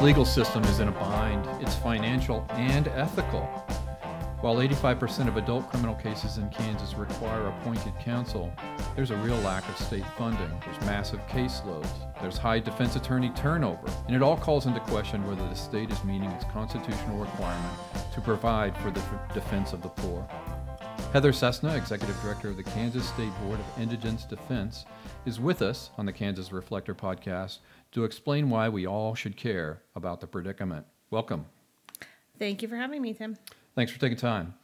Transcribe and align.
Legal 0.00 0.24
system 0.24 0.62
is 0.64 0.78
in 0.78 0.86
a 0.86 0.92
bind. 0.92 1.44
It's 1.60 1.74
financial 1.74 2.46
and 2.50 2.86
ethical. 2.86 3.40
While 4.40 4.58
85% 4.58 5.26
of 5.26 5.36
adult 5.36 5.68
criminal 5.68 5.96
cases 5.96 6.38
in 6.38 6.48
Kansas 6.50 6.94
require 6.94 7.48
appointed 7.48 7.92
counsel, 7.98 8.52
there's 8.94 9.10
a 9.10 9.16
real 9.16 9.38
lack 9.38 9.68
of 9.68 9.76
state 9.76 10.04
funding. 10.16 10.48
There's 10.64 10.80
massive 10.82 11.18
caseloads. 11.26 11.90
There's 12.20 12.38
high 12.38 12.60
defense 12.60 12.94
attorney 12.94 13.30
turnover. 13.30 13.90
And 14.06 14.14
it 14.14 14.22
all 14.22 14.36
calls 14.36 14.66
into 14.66 14.78
question 14.78 15.26
whether 15.26 15.42
the 15.48 15.56
state 15.56 15.90
is 15.90 16.04
meeting 16.04 16.30
its 16.30 16.44
constitutional 16.44 17.18
requirement 17.18 17.76
to 18.14 18.20
provide 18.20 18.78
for 18.78 18.92
the 18.92 19.02
defense 19.34 19.72
of 19.72 19.82
the 19.82 19.88
poor. 19.88 20.24
Heather 21.12 21.32
Cessna, 21.32 21.74
Executive 21.74 22.20
Director 22.22 22.50
of 22.50 22.56
the 22.56 22.62
Kansas 22.62 23.08
State 23.08 23.32
Board 23.42 23.58
of 23.58 23.82
Indigents' 23.82 24.24
Defense, 24.24 24.84
is 25.24 25.40
with 25.40 25.62
us 25.62 25.90
on 25.98 26.06
the 26.06 26.12
Kansas 26.12 26.52
Reflector 26.52 26.94
podcast 26.94 27.58
to 27.92 28.04
explain 28.04 28.50
why 28.50 28.68
we 28.68 28.86
all 28.86 29.14
should 29.14 29.36
care 29.36 29.82
about 29.94 30.20
the 30.20 30.26
predicament. 30.26 30.86
Welcome. 31.10 31.46
Thank 32.38 32.62
you 32.62 32.68
for 32.68 32.76
having 32.76 33.02
me, 33.02 33.14
Tim. 33.14 33.36
Thanks 33.74 33.92
for 33.92 33.98
taking 33.98 34.18
time. 34.18 34.54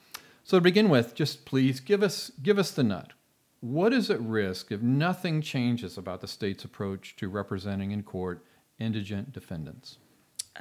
So 0.44 0.58
to 0.58 0.60
begin 0.60 0.88
with, 0.88 1.14
just 1.14 1.44
please 1.44 1.80
give 1.80 2.02
us 2.02 2.30
give 2.42 2.58
us 2.58 2.70
the 2.70 2.84
nut. 2.84 3.12
What 3.60 3.94
is 3.94 4.10
at 4.10 4.20
risk 4.20 4.70
if 4.70 4.82
nothing 4.82 5.40
changes 5.40 5.96
about 5.96 6.20
the 6.20 6.28
state's 6.28 6.64
approach 6.64 7.16
to 7.16 7.28
representing 7.28 7.92
in 7.92 8.02
court 8.02 8.44
indigent 8.78 9.32
defendants? 9.32 9.96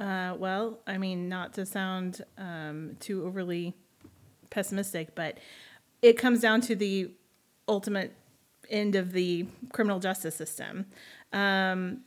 Uh, 0.00 0.34
well, 0.38 0.80
I 0.86 0.98
mean, 0.98 1.28
not 1.28 1.52
to 1.54 1.66
sound 1.66 2.22
um, 2.38 2.96
too 3.00 3.24
overly 3.24 3.74
pessimistic, 4.50 5.14
but 5.14 5.38
it 6.00 6.16
comes 6.18 6.40
down 6.40 6.62
to 6.62 6.74
the 6.74 7.10
ultimate 7.68 8.14
end 8.70 8.94
of 8.94 9.12
the 9.12 9.46
criminal 9.72 10.00
justice 10.00 10.34
system. 10.34 10.86
Um, 11.32 12.00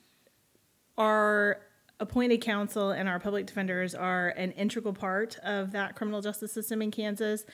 our 0.98 1.60
appointed 2.00 2.42
counsel 2.42 2.92
and 2.92 3.10
our 3.10 3.20
public 3.20 3.46
defenders 3.48 3.96
are 3.96 4.30
an 4.30 4.52
integral 4.52 4.94
part 4.94 5.38
of 5.44 5.72
that 5.72 5.96
criminal 5.96 6.22
justice 6.22 6.52
system 6.52 6.82
in 6.82 6.92
Kansas. 6.92 7.46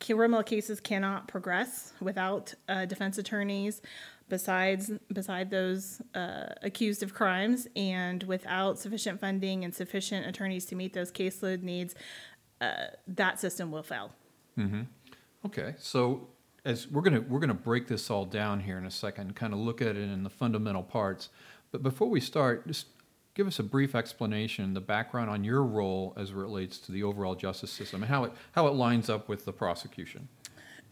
Criminal 0.00 0.42
cases 0.42 0.80
cannot 0.80 1.28
progress 1.28 1.92
without 2.00 2.52
uh, 2.68 2.84
defense 2.84 3.18
attorneys. 3.18 3.80
Besides, 4.28 4.90
beside 5.12 5.50
those 5.50 6.02
uh, 6.12 6.46
accused 6.62 7.04
of 7.04 7.14
crimes, 7.14 7.68
and 7.76 8.24
without 8.24 8.76
sufficient 8.76 9.20
funding 9.20 9.64
and 9.64 9.72
sufficient 9.72 10.26
attorneys 10.26 10.66
to 10.66 10.74
meet 10.74 10.94
those 10.94 11.12
caseload 11.12 11.62
needs, 11.62 11.94
uh, 12.60 12.86
that 13.06 13.38
system 13.38 13.70
will 13.70 13.84
fail. 13.84 14.10
Okay, 15.46 15.74
so 15.78 16.26
as 16.64 16.88
we're 16.88 17.02
gonna 17.02 17.20
we're 17.20 17.38
gonna 17.38 17.54
break 17.54 17.86
this 17.86 18.10
all 18.10 18.24
down 18.24 18.58
here 18.58 18.76
in 18.76 18.84
a 18.84 18.90
second, 18.90 19.36
kind 19.36 19.52
of 19.52 19.60
look 19.60 19.80
at 19.80 19.90
it 19.90 20.10
in 20.10 20.24
the 20.24 20.30
fundamental 20.30 20.82
parts. 20.82 21.28
But 21.72 21.82
before 21.82 22.08
we 22.08 22.20
start, 22.20 22.66
just 22.66 22.86
give 23.34 23.46
us 23.46 23.58
a 23.58 23.62
brief 23.62 23.94
explanation, 23.94 24.74
the 24.74 24.80
background 24.80 25.30
on 25.30 25.44
your 25.44 25.62
role 25.62 26.14
as 26.16 26.30
it 26.30 26.36
relates 26.36 26.78
to 26.78 26.92
the 26.92 27.02
overall 27.02 27.34
justice 27.34 27.70
system, 27.70 28.02
and 28.02 28.08
how 28.08 28.24
it 28.24 28.32
how 28.52 28.66
it 28.66 28.74
lines 28.74 29.10
up 29.10 29.28
with 29.28 29.44
the 29.44 29.52
prosecution. 29.52 30.28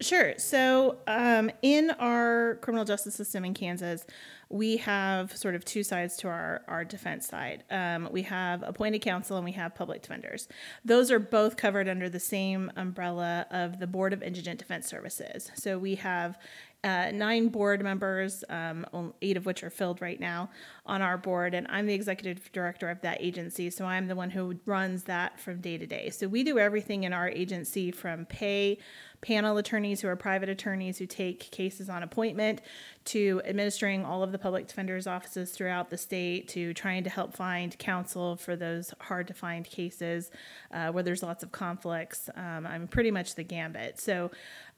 Sure. 0.01 0.35
So, 0.39 0.99
um, 1.07 1.51
in 1.63 1.91
our 1.93 2.59
criminal 2.63 2.85
justice 2.85 3.15
system 3.15 3.45
in 3.45 3.55
Kansas, 3.55 4.05
we 4.49 4.77
have 4.79 5.37
sort 5.37 5.55
of 5.55 5.65
two 5.65 5.85
sides 5.85 6.17
to 6.19 6.29
our, 6.29 6.63
our 6.67 6.85
defense 6.85 7.29
side. 7.29 7.63
Um, 7.71 8.09
we 8.11 8.23
have 8.23 8.65
appointed 8.65 9.03
counsel 9.03 9.37
and 9.37 9.45
we 9.45 9.53
have 9.53 9.75
public 9.75 10.03
defenders. 10.03 10.49
Those 10.85 11.13
are 11.13 11.21
both 11.21 11.57
covered 11.57 11.89
under 11.89 12.09
the 12.09 12.21
same 12.21 12.73
umbrella 12.77 13.47
of 13.53 13.79
the 13.79 13.87
Board 13.87 14.13
of 14.13 14.23
Indigent 14.23 14.59
Defense 14.59 14.89
Services. 14.89 15.53
So, 15.55 15.79
we 15.79 15.95
have 15.95 16.39
uh, 16.85 17.11
nine 17.13 17.49
board 17.49 17.83
members, 17.83 18.45
um, 18.51 19.15
eight 19.23 19.37
of 19.37 19.47
which 19.47 19.65
are 19.65 19.71
filled 19.71 20.03
right 20.03 20.21
now 20.21 20.51
on 20.87 21.01
our 21.01 21.17
board, 21.17 21.55
and 21.55 21.67
I'm 21.71 21.87
the 21.87 21.95
executive 21.95 22.53
director 22.53 22.91
of 22.91 23.01
that 23.01 23.19
agency. 23.21 23.71
So 23.71 23.87
I'm 23.87 24.07
the 24.07 24.15
one 24.15 24.31
who 24.31 24.57
runs 24.67 25.05
that 25.05 25.41
from 25.41 25.61
day 25.61 25.79
to 25.79 25.87
day. 25.87 26.11
So 26.11 26.29
we 26.29 26.45
do 26.45 26.59
everything 26.59 27.05
in 27.05 27.13
our 27.15 27.29
agency 27.29 27.91
from 27.91 28.27
pay 28.27 28.79
panel 29.25 29.57
attorneys 29.57 30.03
who 30.03 30.09
are 30.09 30.17
private 30.17 30.51
attorneys 30.51 30.99
who 30.99 31.07
take 31.07 31.51
cases 31.51 31.89
on 31.89 32.03
appointment 32.03 32.61
to 33.07 33.41
administering 33.47 34.05
all 34.05 34.23
of 34.23 34.33
the 34.33 34.39
public 34.39 34.67
defenders' 34.67 35.07
offices 35.07 35.51
throughout 35.51 35.89
the 35.89 35.97
state 35.97 36.47
to 36.49 36.75
trying 36.75 37.03
to 37.03 37.11
help 37.11 37.35
find 37.35 37.79
counsel 37.79 38.37
for 38.37 38.55
those 38.55 38.93
hard 39.01 39.27
to 39.27 39.33
find 39.33 39.65
cases 39.65 40.31
uh, 40.73 40.89
where 40.89 41.03
there's 41.03 41.23
lots 41.23 41.43
of 41.43 41.51
conflicts. 41.53 42.29
Um, 42.37 42.67
I'm 42.67 42.87
pretty 42.87 43.11
much 43.11 43.35
the 43.35 43.43
gambit. 43.43 43.99
So 43.99 44.31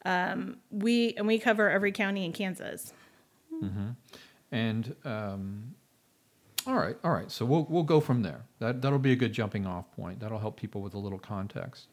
um, 0.07 0.59
we 0.71 1.15
and 1.17 1.27
we 1.27 1.39
cover 1.39 1.69
every 1.69 1.91
county 1.93 2.25
in 2.25 2.33
Kansas. 2.33 2.93
And 4.53 4.95
um, 5.05 5.75
all 6.67 6.77
right, 6.77 6.97
all 7.03 7.11
right. 7.11 7.31
So 7.31 7.45
we'll 7.45 7.67
we'll 7.69 7.83
go 7.83 8.01
from 8.01 8.23
there. 8.23 8.43
That 8.61 8.81
that'll 8.83 9.01
be 9.01 9.13
a 9.13 9.17
good 9.17 9.33
jumping 9.33 9.67
off 9.67 9.91
point. 9.97 10.21
That'll 10.21 10.39
help 10.39 10.57
people 10.57 10.81
with 10.81 10.95
a 10.95 10.99
little 10.99 11.19
context. 11.19 11.89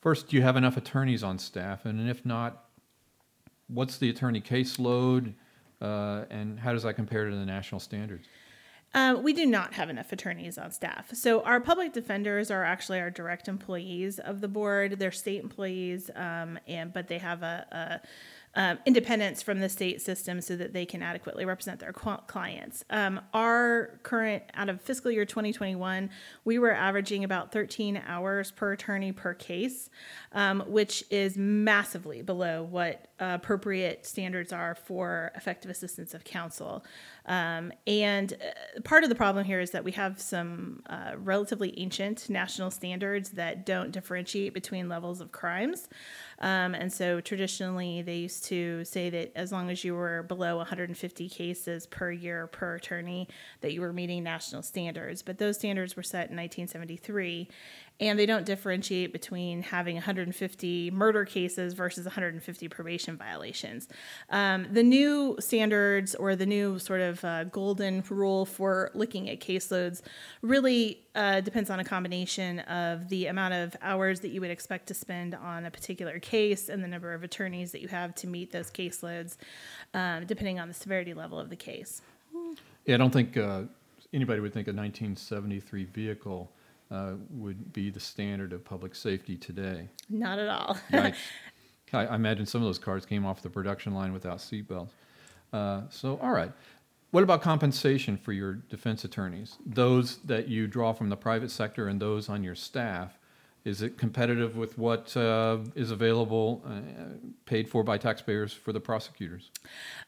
First, 0.00 0.28
do 0.28 0.36
you 0.36 0.42
have 0.42 0.56
enough 0.56 0.76
attorneys 0.76 1.22
on 1.22 1.38
staff? 1.38 1.86
And 1.86 2.10
if 2.10 2.26
not, 2.26 2.64
what's 3.68 3.96
the 3.98 4.10
attorney 4.10 4.40
caseload, 4.40 5.32
uh, 5.80 6.24
and 6.30 6.58
how 6.58 6.72
does 6.72 6.82
that 6.82 6.94
compare 6.94 7.30
to 7.30 7.36
the 7.36 7.46
national 7.46 7.80
standards? 7.80 8.26
Uh, 8.94 9.16
we 9.20 9.32
do 9.32 9.44
not 9.44 9.74
have 9.74 9.90
enough 9.90 10.12
attorneys 10.12 10.56
on 10.56 10.70
staff. 10.70 11.12
So 11.14 11.42
our 11.42 11.60
public 11.60 11.92
defenders 11.92 12.48
are 12.50 12.62
actually 12.62 13.00
our 13.00 13.10
direct 13.10 13.48
employees 13.48 14.20
of 14.20 14.40
the 14.40 14.46
board. 14.46 15.00
They're 15.00 15.10
state 15.10 15.42
employees, 15.42 16.10
um, 16.14 16.60
and 16.68 16.92
but 16.92 17.08
they 17.08 17.18
have 17.18 17.42
a, 17.42 17.66
a 17.72 18.08
um, 18.56 18.78
independence 18.86 19.42
from 19.42 19.60
the 19.60 19.68
state 19.68 20.00
system 20.00 20.40
so 20.40 20.56
that 20.56 20.72
they 20.72 20.86
can 20.86 21.02
adequately 21.02 21.44
represent 21.44 21.80
their 21.80 21.92
clients. 21.92 22.84
Um, 22.90 23.20
our 23.32 23.98
current 24.02 24.44
out 24.54 24.68
of 24.68 24.80
fiscal 24.80 25.10
year 25.10 25.24
2021, 25.24 26.10
we 26.44 26.58
were 26.58 26.72
averaging 26.72 27.24
about 27.24 27.52
13 27.52 28.00
hours 28.06 28.50
per 28.50 28.72
attorney 28.72 29.12
per 29.12 29.34
case, 29.34 29.90
um, 30.32 30.62
which 30.66 31.04
is 31.10 31.36
massively 31.36 32.22
below 32.22 32.62
what 32.62 33.08
appropriate 33.18 34.04
standards 34.04 34.52
are 34.52 34.74
for 34.74 35.30
effective 35.36 35.70
assistance 35.70 36.14
of 36.14 36.24
counsel. 36.24 36.84
Um, 37.26 37.72
and 37.86 38.32
uh, 38.34 38.80
part 38.82 39.02
of 39.02 39.08
the 39.08 39.14
problem 39.14 39.44
here 39.44 39.60
is 39.60 39.70
that 39.70 39.84
we 39.84 39.92
have 39.92 40.20
some 40.20 40.82
uh, 40.86 41.12
relatively 41.16 41.78
ancient 41.78 42.28
national 42.28 42.70
standards 42.70 43.30
that 43.30 43.64
don't 43.64 43.92
differentiate 43.92 44.52
between 44.52 44.88
levels 44.88 45.20
of 45.20 45.32
crimes. 45.32 45.88
Um, 46.40 46.74
and 46.74 46.92
so 46.92 47.20
traditionally, 47.20 48.02
they 48.02 48.16
used 48.16 48.44
to 48.46 48.84
say 48.84 49.10
that 49.10 49.32
as 49.36 49.52
long 49.52 49.70
as 49.70 49.84
you 49.84 49.94
were 49.94 50.22
below 50.22 50.56
150 50.58 51.28
cases 51.28 51.86
per 51.86 52.10
year 52.10 52.46
per 52.46 52.76
attorney, 52.76 53.28
that 53.60 53.72
you 53.72 53.80
were 53.80 53.92
meeting 53.92 54.22
national 54.22 54.62
standards. 54.62 55.22
But 55.22 55.38
those 55.38 55.56
standards 55.56 55.96
were 55.96 56.02
set 56.02 56.30
in 56.30 56.36
1973, 56.36 57.48
and 58.00 58.18
they 58.18 58.26
don't 58.26 58.44
differentiate 58.44 59.12
between 59.12 59.62
having 59.62 59.94
150 59.94 60.90
murder 60.90 61.24
cases 61.24 61.74
versus 61.74 62.04
150 62.04 62.68
probation 62.68 63.16
violations. 63.16 63.88
Um, 64.30 64.66
the 64.72 64.82
new 64.82 65.36
standards 65.38 66.14
or 66.16 66.34
the 66.34 66.46
new 66.46 66.78
sort 66.80 67.00
of 67.00 67.24
uh, 67.24 67.44
golden 67.44 68.02
rule 68.08 68.46
for 68.46 68.90
looking 68.94 69.30
at 69.30 69.38
caseloads 69.38 70.02
really 70.42 71.04
uh, 71.14 71.40
depends 71.40 71.70
on 71.70 71.78
a 71.78 71.84
combination 71.84 72.58
of 72.60 73.08
the 73.08 73.26
amount 73.26 73.54
of 73.54 73.76
hours 73.80 74.20
that 74.20 74.28
you 74.28 74.40
would 74.40 74.50
expect 74.50 74.88
to 74.88 74.94
spend 74.94 75.34
on 75.36 75.64
a 75.64 75.70
particular 75.70 76.18
case 76.18 76.68
and 76.68 76.82
the 76.82 76.88
number 76.88 77.14
of 77.14 77.22
attorneys 77.22 77.70
that 77.70 77.80
you 77.80 77.88
have 77.88 78.12
to 78.16 78.26
meet 78.26 78.50
those 78.50 78.72
caseloads, 78.72 79.36
um, 79.94 80.26
depending 80.26 80.58
on 80.58 80.66
the 80.66 80.74
severity 80.74 81.14
level 81.14 81.38
of 81.38 81.48
the 81.48 81.56
case. 81.56 82.02
Yeah, 82.86 82.96
I 82.96 82.98
don't 82.98 83.12
think 83.12 83.36
uh, 83.36 83.62
anybody 84.12 84.40
would 84.40 84.52
think 84.52 84.66
a 84.66 84.72
1973 84.72 85.84
vehicle 85.84 86.50
uh, 86.94 87.14
would 87.30 87.72
be 87.72 87.90
the 87.90 87.98
standard 87.98 88.52
of 88.52 88.64
public 88.64 88.94
safety 88.94 89.36
today. 89.36 89.88
Not 90.08 90.38
at 90.38 90.48
all. 90.48 90.78
Right. 90.92 91.14
I, 91.92 92.06
I 92.06 92.14
imagine 92.14 92.46
some 92.46 92.62
of 92.62 92.66
those 92.66 92.78
cars 92.78 93.04
came 93.04 93.26
off 93.26 93.42
the 93.42 93.50
production 93.50 93.94
line 93.94 94.12
without 94.12 94.38
seatbelts. 94.38 94.90
Uh, 95.52 95.82
so, 95.90 96.18
all 96.22 96.30
right. 96.30 96.52
What 97.10 97.22
about 97.22 97.42
compensation 97.42 98.16
for 98.16 98.32
your 98.32 98.54
defense 98.54 99.04
attorneys? 99.04 99.58
Those 99.64 100.18
that 100.18 100.48
you 100.48 100.66
draw 100.66 100.92
from 100.92 101.08
the 101.08 101.16
private 101.16 101.50
sector 101.50 101.88
and 101.88 102.00
those 102.00 102.28
on 102.28 102.42
your 102.42 102.56
staff, 102.56 103.18
is 103.64 103.80
it 103.80 103.96
competitive 103.96 104.56
with 104.56 104.76
what 104.76 105.16
uh, 105.16 105.58
is 105.74 105.90
available, 105.90 106.62
uh, 106.66 106.80
paid 107.46 107.68
for 107.68 107.82
by 107.82 107.96
taxpayers 107.96 108.52
for 108.52 108.72
the 108.72 108.80
prosecutors? 108.80 109.50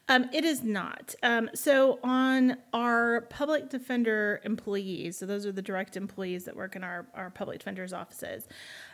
Um, 0.07 0.29
it 0.31 0.45
is 0.45 0.63
not. 0.63 1.15
Um, 1.23 1.49
so 1.55 1.99
on 2.03 2.57
our 2.71 3.21
public 3.21 3.69
defender 3.69 4.41
employees, 4.43 5.17
so 5.17 5.25
those 5.25 5.45
are 5.45 5.51
the 5.51 5.63
direct 5.63 5.97
employees 5.97 6.45
that 6.45 6.55
work 6.55 6.75
in 6.75 6.83
our, 6.83 7.07
our 7.15 7.31
public 7.31 7.57
defender's 7.59 7.93
offices. 7.93 8.47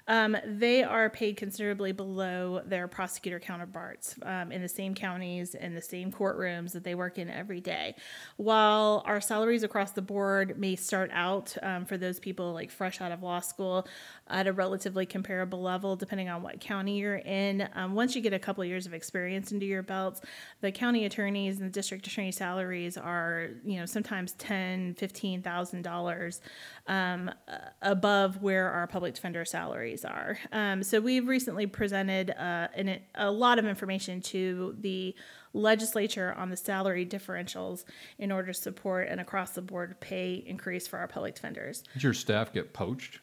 Um, 0.08 0.36
they 0.46 0.84
are 0.84 1.10
paid 1.10 1.38
considerably 1.38 1.94
below 1.94 2.62
their 2.66 2.90
prosecutor 2.90 3.40
counterparts 3.40 4.16
um, 4.24 4.52
in 4.52 4.62
the 4.62 4.68
same 4.68 4.96
counties 4.96 5.56
and 5.56 5.78
the 5.78 5.82
same 5.82 6.12
courtrooms 6.12 6.74
that 6.74 6.84
they 6.84 6.94
work 6.94 7.18
in 7.18 7.30
every 7.30 7.62
day. 7.62 7.96
While 8.36 9.04
our 9.06 9.22
salaries 9.22 9.64
across 9.64 9.92
the 9.92 10.02
board 10.02 10.60
may 10.60 10.76
start 10.76 11.10
out 11.14 11.56
um, 11.62 11.86
for 11.86 11.98
those 11.98 12.20
people 12.20 12.52
like 12.52 12.70
fresh 12.70 13.00
out 13.00 13.14
of 13.14 13.24
law 13.24 13.40
school 13.40 13.88
at 14.28 14.48
a 14.48 14.52
relatively 14.52 15.06
comparable 15.06 15.62
level, 15.62 15.96
depending 15.96 16.28
on 16.28 16.44
what 16.44 16.60
county 16.60 16.98
you're 16.98 17.18
in, 17.18 17.70
um, 17.74 17.96
once 17.96 18.14
you 18.14 18.22
get 18.22 18.34
a 18.34 18.40
couple 18.40 18.66
years 18.66 18.86
of 18.86 18.94
experience 18.94 19.52
into 19.54 19.66
your 19.66 19.84
belts, 19.84 20.20
the 20.60 20.72
county 20.72 21.06
attorneys 21.06 21.60
and 21.60 21.68
the 21.68 21.72
district 21.72 22.06
attorney 22.08 22.32
salaries 22.32 22.98
are, 22.98 23.52
you 23.64 23.80
know, 23.80 23.86
sometimes 23.86 24.34
ten, 24.34 24.96
fifteen 24.96 25.42
thousand 25.42 25.84
dollars 25.84 26.42
um, 26.88 27.32
above 27.82 28.42
where 28.42 28.70
our 28.70 28.88
public 28.88 29.14
defender 29.14 29.46
salaries 29.46 29.93
are. 30.04 30.38
Um, 30.52 30.82
so 30.84 31.00
we've 31.00 31.28
recently 31.28 31.68
presented 31.68 32.32
uh, 32.32 32.68
an, 32.76 33.00
a 33.16 33.32
lot 33.32 33.60
of 33.60 33.66
information 33.66 34.22
to 34.22 34.76
the 34.80 35.16
legislature 35.54 36.34
on 36.38 36.50
the 36.50 36.58
salary 36.58 37.06
differentials 37.06 37.86
in 38.18 38.32
order 38.32 38.48
to 38.48 38.54
support 38.54 39.08
an 39.08 39.20
across 39.20 39.52
the 39.52 39.62
board 39.62 40.00
pay 40.00 40.44
increase 40.48 40.88
for 40.88 40.98
our 40.98 41.08
public 41.08 41.36
defenders. 41.36 41.84
Does 41.94 42.04
your 42.04 42.14
staff 42.14 42.52
get 42.52 42.74
poached 42.74 43.20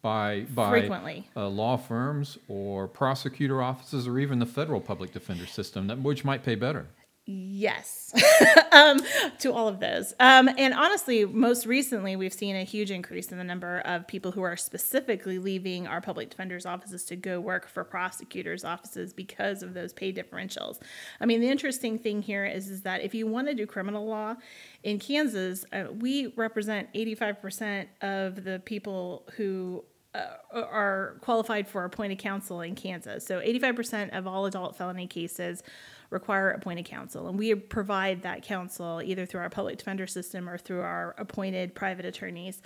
by, 0.00 0.46
by 0.54 0.70
Frequently. 0.70 1.28
uh, 1.36 1.48
law 1.48 1.76
firms 1.76 2.38
or 2.48 2.88
prosecutor 2.88 3.62
offices 3.62 4.06
or 4.06 4.18
even 4.18 4.38
the 4.38 4.46
federal 4.46 4.80
public 4.80 5.12
defender 5.12 5.46
system, 5.46 5.86
that, 5.86 5.98
which 5.98 6.24
might 6.24 6.42
pay 6.42 6.54
better? 6.54 6.86
Yes, 7.26 8.12
um, 8.74 8.98
to 9.38 9.52
all 9.52 9.68
of 9.68 9.80
those. 9.80 10.12
Um, 10.20 10.48
and 10.58 10.74
honestly, 10.74 11.24
most 11.24 11.66
recently, 11.66 12.16
we've 12.16 12.32
seen 12.32 12.56
a 12.56 12.64
huge 12.64 12.90
increase 12.90 13.30
in 13.30 13.38
the 13.38 13.44
number 13.44 13.80
of 13.80 14.06
people 14.06 14.32
who 14.32 14.42
are 14.42 14.56
specifically 14.56 15.38
leaving 15.38 15.86
our 15.86 16.00
public 16.00 16.30
defender's 16.30 16.66
offices 16.66 17.04
to 17.04 17.16
go 17.16 17.40
work 17.40 17.68
for 17.68 17.84
prosecutors' 17.84 18.64
offices 18.64 19.12
because 19.12 19.62
of 19.62 19.74
those 19.74 19.92
pay 19.92 20.12
differentials. 20.12 20.80
I 21.20 21.26
mean, 21.26 21.40
the 21.40 21.48
interesting 21.48 21.98
thing 21.98 22.22
here 22.22 22.44
is, 22.44 22.68
is 22.68 22.82
that 22.82 23.02
if 23.02 23.14
you 23.14 23.26
want 23.26 23.48
to 23.48 23.54
do 23.54 23.66
criminal 23.66 24.06
law 24.06 24.34
in 24.82 24.98
Kansas, 24.98 25.64
uh, 25.72 25.84
we 25.98 26.32
represent 26.36 26.92
85% 26.94 27.86
of 28.02 28.44
the 28.44 28.60
people 28.64 29.26
who 29.36 29.84
uh, 30.14 30.26
are 30.52 31.16
qualified 31.22 31.66
for 31.66 31.84
appointed 31.84 32.18
counsel 32.18 32.60
in 32.60 32.74
Kansas. 32.74 33.26
So 33.26 33.40
85% 33.40 34.16
of 34.16 34.26
all 34.26 34.46
adult 34.46 34.76
felony 34.76 35.06
cases 35.06 35.62
require 36.10 36.50
appointed 36.50 36.84
counsel. 36.84 37.28
And 37.28 37.38
we 37.38 37.54
provide 37.54 38.22
that 38.22 38.42
counsel 38.42 39.02
either 39.04 39.26
through 39.26 39.40
our 39.40 39.50
public 39.50 39.78
defender 39.78 40.06
system 40.06 40.48
or 40.48 40.58
through 40.58 40.80
our 40.80 41.14
appointed 41.18 41.74
private 41.74 42.04
attorneys 42.04 42.62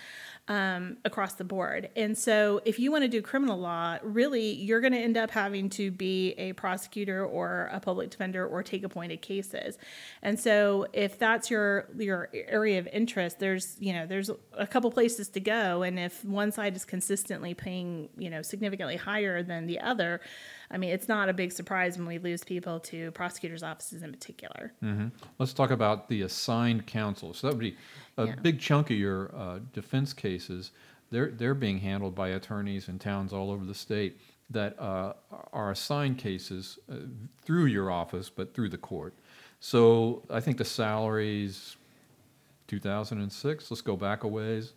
um, 0.49 0.97
across 1.05 1.35
the 1.35 1.45
board. 1.45 1.91
And 1.97 2.17
so 2.17 2.61
if 2.65 2.79
you 2.79 2.91
want 2.91 3.05
to 3.05 3.09
do 3.09 3.23
criminal 3.23 3.59
law, 3.59 3.99
really, 4.03 4.53
you're 4.53 4.81
going 4.81 4.93
to 4.93 4.99
end 4.99 5.17
up 5.17 5.31
having 5.31 5.71
to 5.71 5.91
be 5.91 6.33
a 6.33 6.53
prosecutor 6.55 7.25
or 7.25 7.69
a 7.73 7.81
public 7.81 8.11
defender 8.11 8.47
or 8.47 8.63
take 8.63 8.85
appointed 8.85 9.23
cases. 9.23 9.79
And 10.23 10.39
so 10.39 10.87
if 10.93 11.19
that's 11.19 11.51
your 11.51 11.89
your 11.97 12.31
area 12.33 12.79
of 12.79 12.87
interest, 12.89 13.39
there's, 13.39 13.77
you 13.79 13.93
know, 13.93 14.07
there's 14.07 14.31
a 14.55 14.67
couple 14.67 14.91
places 14.91 15.29
to 15.31 15.41
go. 15.41 15.83
And 15.83 15.99
if 15.99 16.25
one 16.25 16.53
side 16.53 16.77
is 16.77 16.85
consistently 16.85 17.55
paying, 17.55 18.09
you 18.17 18.31
know, 18.31 18.43
significantly 18.43 18.97
higher 18.97 19.43
than 19.43 19.67
the 19.67 19.81
other, 19.81 20.21
I 20.71 20.77
mean, 20.79 20.91
it's 20.91 21.09
not 21.09 21.29
a 21.29 21.33
big 21.33 21.53
surprise 21.53 21.97
when 21.97 22.07
we 22.07 22.19
lose 22.19 22.45
people 22.45 22.79
to 22.81 23.11
prosecutors' 23.13 23.63
offices 23.63 24.03
in 24.03 24.13
particular. 24.13 24.73
Let's 25.39 25.53
talk 25.53 25.71
about 25.71 26.09
the 26.09 26.23
assigned 26.23 26.87
counsel. 26.87 27.33
So 27.35 27.47
that 27.47 27.55
would 27.55 27.61
be 27.61 27.77
a 28.17 28.27
Yeah. 28.27 28.35
big 28.37 28.61
chunk 28.61 28.91
of 28.91 28.97
your 28.97 29.35
uh, 29.35 29.61
defense 29.73 30.13
cases. 30.13 30.73
They're 31.11 31.31
they're 31.31 31.55
being 31.55 31.79
handled 31.79 32.15
by 32.15 32.29
attorneys 32.29 32.89
in 32.89 32.99
towns 32.99 33.33
all 33.33 33.51
over 33.51 33.65
the 33.65 33.75
state 33.75 34.19
that 34.51 34.79
uh, 34.79 35.15
are 35.53 35.71
assigned 35.71 36.19
cases 36.19 36.79
uh, 36.91 36.97
through 37.43 37.67
your 37.67 37.91
office, 37.91 38.29
but 38.31 38.53
through 38.55 38.69
the 38.69 38.79
court. 38.79 39.15
So 39.61 40.23
I 40.31 40.41
think 40.41 40.59
the 40.59 40.65
salaries, 40.65 41.77
2006. 42.67 43.71
Let's 43.71 43.81
go 43.81 43.97
back 43.97 44.25
a 44.25 44.29
ways. 44.29 44.73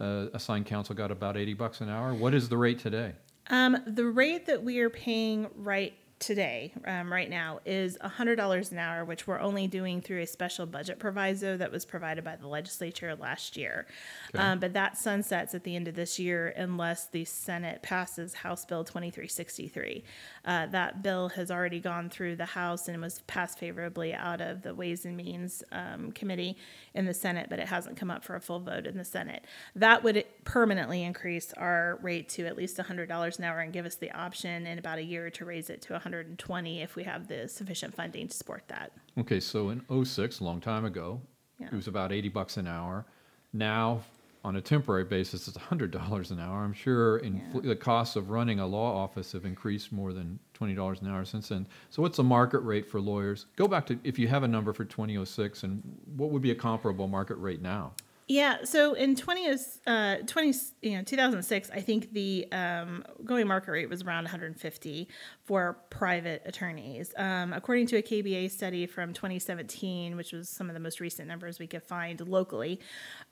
Uh, 0.00 0.26
assigned 0.34 0.66
counsel 0.66 0.94
got 0.94 1.10
about 1.10 1.36
80 1.36 1.54
bucks 1.54 1.80
an 1.80 1.88
hour. 1.88 2.14
What 2.14 2.34
is 2.34 2.48
the 2.48 2.56
rate 2.56 2.78
today? 2.78 3.12
Um, 3.48 3.78
the 3.86 4.06
rate 4.06 4.46
that 4.46 4.62
we 4.62 4.78
are 4.80 4.90
paying 4.90 5.48
right 5.56 5.94
today, 6.22 6.72
um, 6.86 7.12
right 7.12 7.28
now, 7.28 7.58
is 7.66 7.98
$100 7.98 8.72
an 8.72 8.78
hour, 8.78 9.04
which 9.04 9.26
we're 9.26 9.40
only 9.40 9.66
doing 9.66 10.00
through 10.00 10.22
a 10.22 10.26
special 10.26 10.66
budget 10.66 11.00
proviso 11.00 11.56
that 11.56 11.70
was 11.70 11.84
provided 11.84 12.22
by 12.22 12.36
the 12.36 12.46
legislature 12.46 13.14
last 13.16 13.56
year. 13.56 13.86
Okay. 14.34 14.42
Um, 14.42 14.60
but 14.60 14.72
that 14.72 14.96
sunsets 14.96 15.54
at 15.54 15.64
the 15.64 15.74
end 15.74 15.88
of 15.88 15.94
this 15.94 16.18
year 16.20 16.54
unless 16.56 17.06
the 17.08 17.24
Senate 17.24 17.82
passes 17.82 18.34
House 18.34 18.64
Bill 18.64 18.84
2363. 18.84 20.04
Uh, 20.44 20.66
that 20.66 21.02
bill 21.02 21.28
has 21.30 21.50
already 21.50 21.80
gone 21.80 22.08
through 22.08 22.36
the 22.36 22.46
House 22.46 22.88
and 22.88 23.02
was 23.02 23.20
passed 23.26 23.58
favorably 23.58 24.14
out 24.14 24.40
of 24.40 24.62
the 24.62 24.74
Ways 24.74 25.04
and 25.04 25.16
Means 25.16 25.64
um, 25.72 26.12
Committee 26.12 26.56
in 26.94 27.04
the 27.04 27.14
Senate, 27.14 27.48
but 27.50 27.58
it 27.58 27.68
hasn't 27.68 27.96
come 27.96 28.10
up 28.10 28.22
for 28.22 28.36
a 28.36 28.40
full 28.40 28.60
vote 28.60 28.86
in 28.86 28.96
the 28.96 29.04
Senate. 29.04 29.44
That 29.74 30.04
would 30.04 30.24
permanently 30.44 31.02
increase 31.02 31.52
our 31.54 31.98
rate 32.00 32.28
to 32.30 32.46
at 32.46 32.56
least 32.56 32.76
$100 32.78 33.38
an 33.38 33.44
hour 33.44 33.58
and 33.58 33.72
give 33.72 33.86
us 33.86 33.96
the 33.96 34.12
option 34.12 34.66
in 34.66 34.78
about 34.78 34.98
a 34.98 35.04
year 35.04 35.28
to 35.30 35.44
raise 35.44 35.68
it 35.68 35.82
to 35.82 35.94
120 36.16 36.82
if 36.82 36.94
we 36.96 37.04
have 37.04 37.26
the 37.28 37.48
sufficient 37.48 37.94
funding 37.94 38.28
to 38.28 38.36
support 38.36 38.64
that. 38.68 38.92
Okay, 39.18 39.40
so 39.40 39.70
in 39.70 39.82
'06, 40.04 40.40
a 40.40 40.44
long 40.44 40.60
time 40.60 40.84
ago, 40.84 41.20
Yeah. 41.58 41.66
it 41.66 41.72
was 41.72 41.88
about 41.88 42.12
80 42.12 42.28
bucks 42.28 42.56
an 42.56 42.66
hour. 42.66 43.04
Now, 43.52 44.02
on 44.44 44.56
a 44.56 44.60
temporary 44.60 45.04
basis, 45.04 45.46
it's 45.48 45.56
$100 45.56 46.30
an 46.30 46.40
hour. 46.40 46.64
I'm 46.64 46.72
sure 46.72 47.20
infl- 47.20 47.62
the 47.62 47.76
costs 47.76 48.16
of 48.16 48.28
running 48.30 48.58
a 48.60 48.66
law 48.66 48.94
office 49.02 49.32
have 49.32 49.44
increased 49.44 49.92
more 49.92 50.12
than 50.12 50.38
$20 50.54 51.00
an 51.00 51.08
hour 51.08 51.24
since 51.24 51.48
then. 51.48 51.66
So 51.90 52.02
what's 52.02 52.16
the 52.16 52.24
market 52.24 52.58
rate 52.60 52.86
for 52.86 53.00
lawyers? 53.00 53.46
Go 53.56 53.68
back 53.68 53.86
to, 53.86 53.98
if 54.04 54.18
you 54.18 54.28
have 54.28 54.42
a 54.42 54.48
number 54.48 54.72
for 54.72 54.84
2006, 54.84 55.62
and 55.62 55.82
what 56.16 56.30
would 56.30 56.42
be 56.42 56.50
a 56.50 56.54
comparable 56.56 57.06
market 57.08 57.36
rate 57.36 57.62
now? 57.62 57.92
Yeah, 58.32 58.64
so 58.64 58.94
in 58.94 59.14
20, 59.14 59.58
uh, 59.86 60.16
20 60.26 60.54
you 60.80 60.96
know, 60.96 61.02
2006, 61.02 61.70
I 61.70 61.80
think 61.82 62.14
the 62.14 62.50
um, 62.50 63.04
going 63.26 63.46
market 63.46 63.72
rate 63.72 63.90
was 63.90 64.04
around 64.04 64.24
150 64.24 65.08
for 65.44 65.76
private 65.90 66.40
attorneys. 66.46 67.12
Um, 67.18 67.52
according 67.52 67.88
to 67.88 67.96
a 67.98 68.02
KBA 68.02 68.50
study 68.50 68.86
from 68.86 69.12
2017, 69.12 70.16
which 70.16 70.32
was 70.32 70.48
some 70.48 70.70
of 70.70 70.74
the 70.74 70.80
most 70.80 70.98
recent 70.98 71.28
numbers 71.28 71.58
we 71.58 71.66
could 71.66 71.82
find 71.82 72.26
locally, 72.26 72.80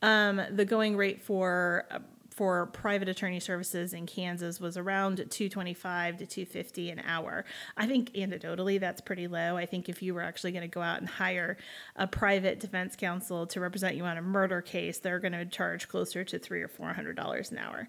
um, 0.02 0.42
the 0.50 0.66
going 0.66 0.98
rate 0.98 1.22
for 1.22 1.86
uh, 1.90 2.00
for 2.40 2.64
private 2.64 3.06
attorney 3.06 3.38
services 3.38 3.92
in 3.92 4.06
Kansas 4.06 4.58
was 4.58 4.78
around 4.78 5.18
225 5.18 6.16
to 6.16 6.26
250 6.26 6.88
an 6.88 6.98
hour. 7.00 7.44
I 7.76 7.86
think 7.86 8.14
anecdotally 8.14 8.80
that's 8.80 9.02
pretty 9.02 9.28
low. 9.28 9.58
I 9.58 9.66
think 9.66 9.90
if 9.90 10.02
you 10.02 10.14
were 10.14 10.22
actually 10.22 10.52
going 10.52 10.62
to 10.62 10.68
go 10.68 10.80
out 10.80 11.00
and 11.00 11.06
hire 11.06 11.58
a 11.96 12.06
private 12.06 12.58
defense 12.58 12.96
counsel 12.96 13.46
to 13.48 13.60
represent 13.60 13.94
you 13.94 14.04
on 14.04 14.16
a 14.16 14.22
murder 14.22 14.62
case, 14.62 15.00
they're 15.00 15.18
going 15.18 15.34
to 15.34 15.44
charge 15.44 15.86
closer 15.86 16.24
to 16.24 16.38
three 16.38 16.62
or 16.62 16.68
four 16.68 16.94
hundred 16.94 17.14
dollars 17.14 17.50
an 17.50 17.58
hour. 17.58 17.88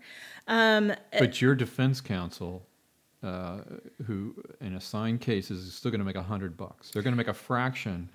Um, 0.49 0.91
But 1.17 1.39
your 1.41 1.55
defense 1.55 2.01
counsel, 2.01 2.67
uh, 3.23 3.59
who 4.05 4.35
in 4.59 4.75
assigned 4.75 5.21
cases 5.21 5.65
is 5.65 5.73
still 5.75 5.91
going 5.91 5.99
to 5.99 6.05
make 6.05 6.17
a 6.17 6.23
hundred 6.23 6.57
bucks. 6.57 6.91
They're 6.91 7.03
going 7.03 7.13
to 7.13 7.17
make 7.17 7.29
a 7.29 7.33
fraction 7.33 8.09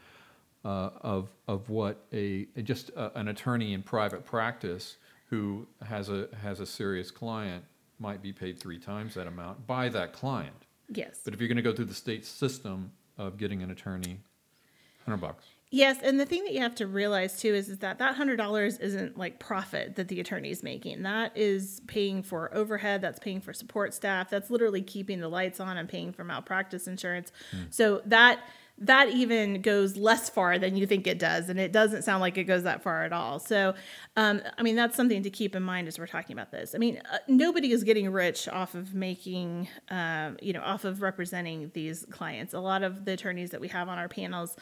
uh, 0.66 0.90
of 1.00 1.30
of 1.48 1.70
what 1.70 2.04
a 2.12 2.46
just 2.62 2.90
a, 2.90 3.18
an 3.18 3.28
attorney 3.28 3.72
in 3.72 3.82
private 3.82 4.26
practice 4.26 4.98
who 5.26 5.66
has 5.84 6.08
a 6.08 6.28
has 6.42 6.60
a 6.60 6.66
serious 6.66 7.10
client 7.10 7.64
might 7.98 8.22
be 8.22 8.32
paid 8.32 8.58
three 8.58 8.78
times 8.78 9.14
that 9.14 9.26
amount 9.26 9.66
by 9.66 9.88
that 9.88 10.12
client. 10.12 10.66
yes. 10.88 11.20
But 11.24 11.34
if 11.34 11.40
you're 11.40 11.48
going 11.48 11.56
to 11.56 11.62
go 11.62 11.74
through 11.74 11.86
the 11.86 11.94
state 11.94 12.24
system 12.24 12.92
of 13.18 13.38
getting 13.38 13.62
an 13.62 13.70
attorney, 13.70 14.20
hundred 15.04 15.18
bucks. 15.18 15.46
Yes, 15.70 15.98
and 16.00 16.20
the 16.20 16.26
thing 16.26 16.44
that 16.44 16.52
you 16.52 16.60
have 16.60 16.76
to 16.76 16.86
realize 16.86 17.40
too 17.40 17.52
is, 17.52 17.68
is 17.68 17.78
that 17.78 17.98
that 17.98 18.14
hundred 18.14 18.36
dollars 18.36 18.78
isn't 18.78 19.18
like 19.18 19.40
profit 19.40 19.96
that 19.96 20.08
the 20.08 20.20
attorney 20.20 20.50
is 20.50 20.62
making. 20.62 21.02
That 21.02 21.36
is 21.36 21.80
paying 21.88 22.22
for 22.22 22.54
overhead. 22.54 23.00
That's 23.00 23.18
paying 23.18 23.40
for 23.40 23.52
support 23.52 23.92
staff. 23.92 24.30
That's 24.30 24.48
literally 24.48 24.82
keeping 24.82 25.20
the 25.20 25.28
lights 25.28 25.58
on 25.58 25.76
and 25.76 25.88
paying 25.88 26.12
for 26.12 26.22
malpractice 26.22 26.86
insurance. 26.86 27.32
Hmm. 27.50 27.62
So 27.70 28.02
that 28.06 28.40
that 28.78 29.08
even 29.08 29.62
goes 29.62 29.96
less 29.96 30.28
far 30.28 30.58
than 30.58 30.76
you 30.76 30.86
think 30.86 31.06
it 31.06 31.18
does, 31.18 31.48
and 31.48 31.58
it 31.58 31.72
doesn't 31.72 32.02
sound 32.02 32.20
like 32.20 32.36
it 32.36 32.44
goes 32.44 32.64
that 32.64 32.82
far 32.82 33.04
at 33.04 33.12
all. 33.12 33.38
So, 33.38 33.74
um, 34.16 34.42
I 34.58 34.62
mean, 34.62 34.76
that's 34.76 34.96
something 34.96 35.22
to 35.22 35.30
keep 35.30 35.56
in 35.56 35.62
mind 35.62 35.88
as 35.88 35.98
we're 35.98 36.06
talking 36.06 36.34
about 36.34 36.50
this. 36.50 36.74
I 36.74 36.78
mean, 36.78 37.00
uh, 37.10 37.18
nobody 37.26 37.72
is 37.72 37.84
getting 37.84 38.10
rich 38.10 38.48
off 38.48 38.74
of 38.74 38.94
making, 38.94 39.68
um, 39.88 40.36
you 40.42 40.52
know, 40.52 40.60
off 40.60 40.84
of 40.84 41.00
representing 41.00 41.70
these 41.72 42.04
clients. 42.10 42.52
A 42.52 42.60
lot 42.60 42.82
of 42.82 43.06
the 43.06 43.12
attorneys 43.12 43.50
that 43.50 43.60
we 43.60 43.68
have 43.68 43.88
on 43.88 43.98
our 43.98 44.08
panels 44.08 44.56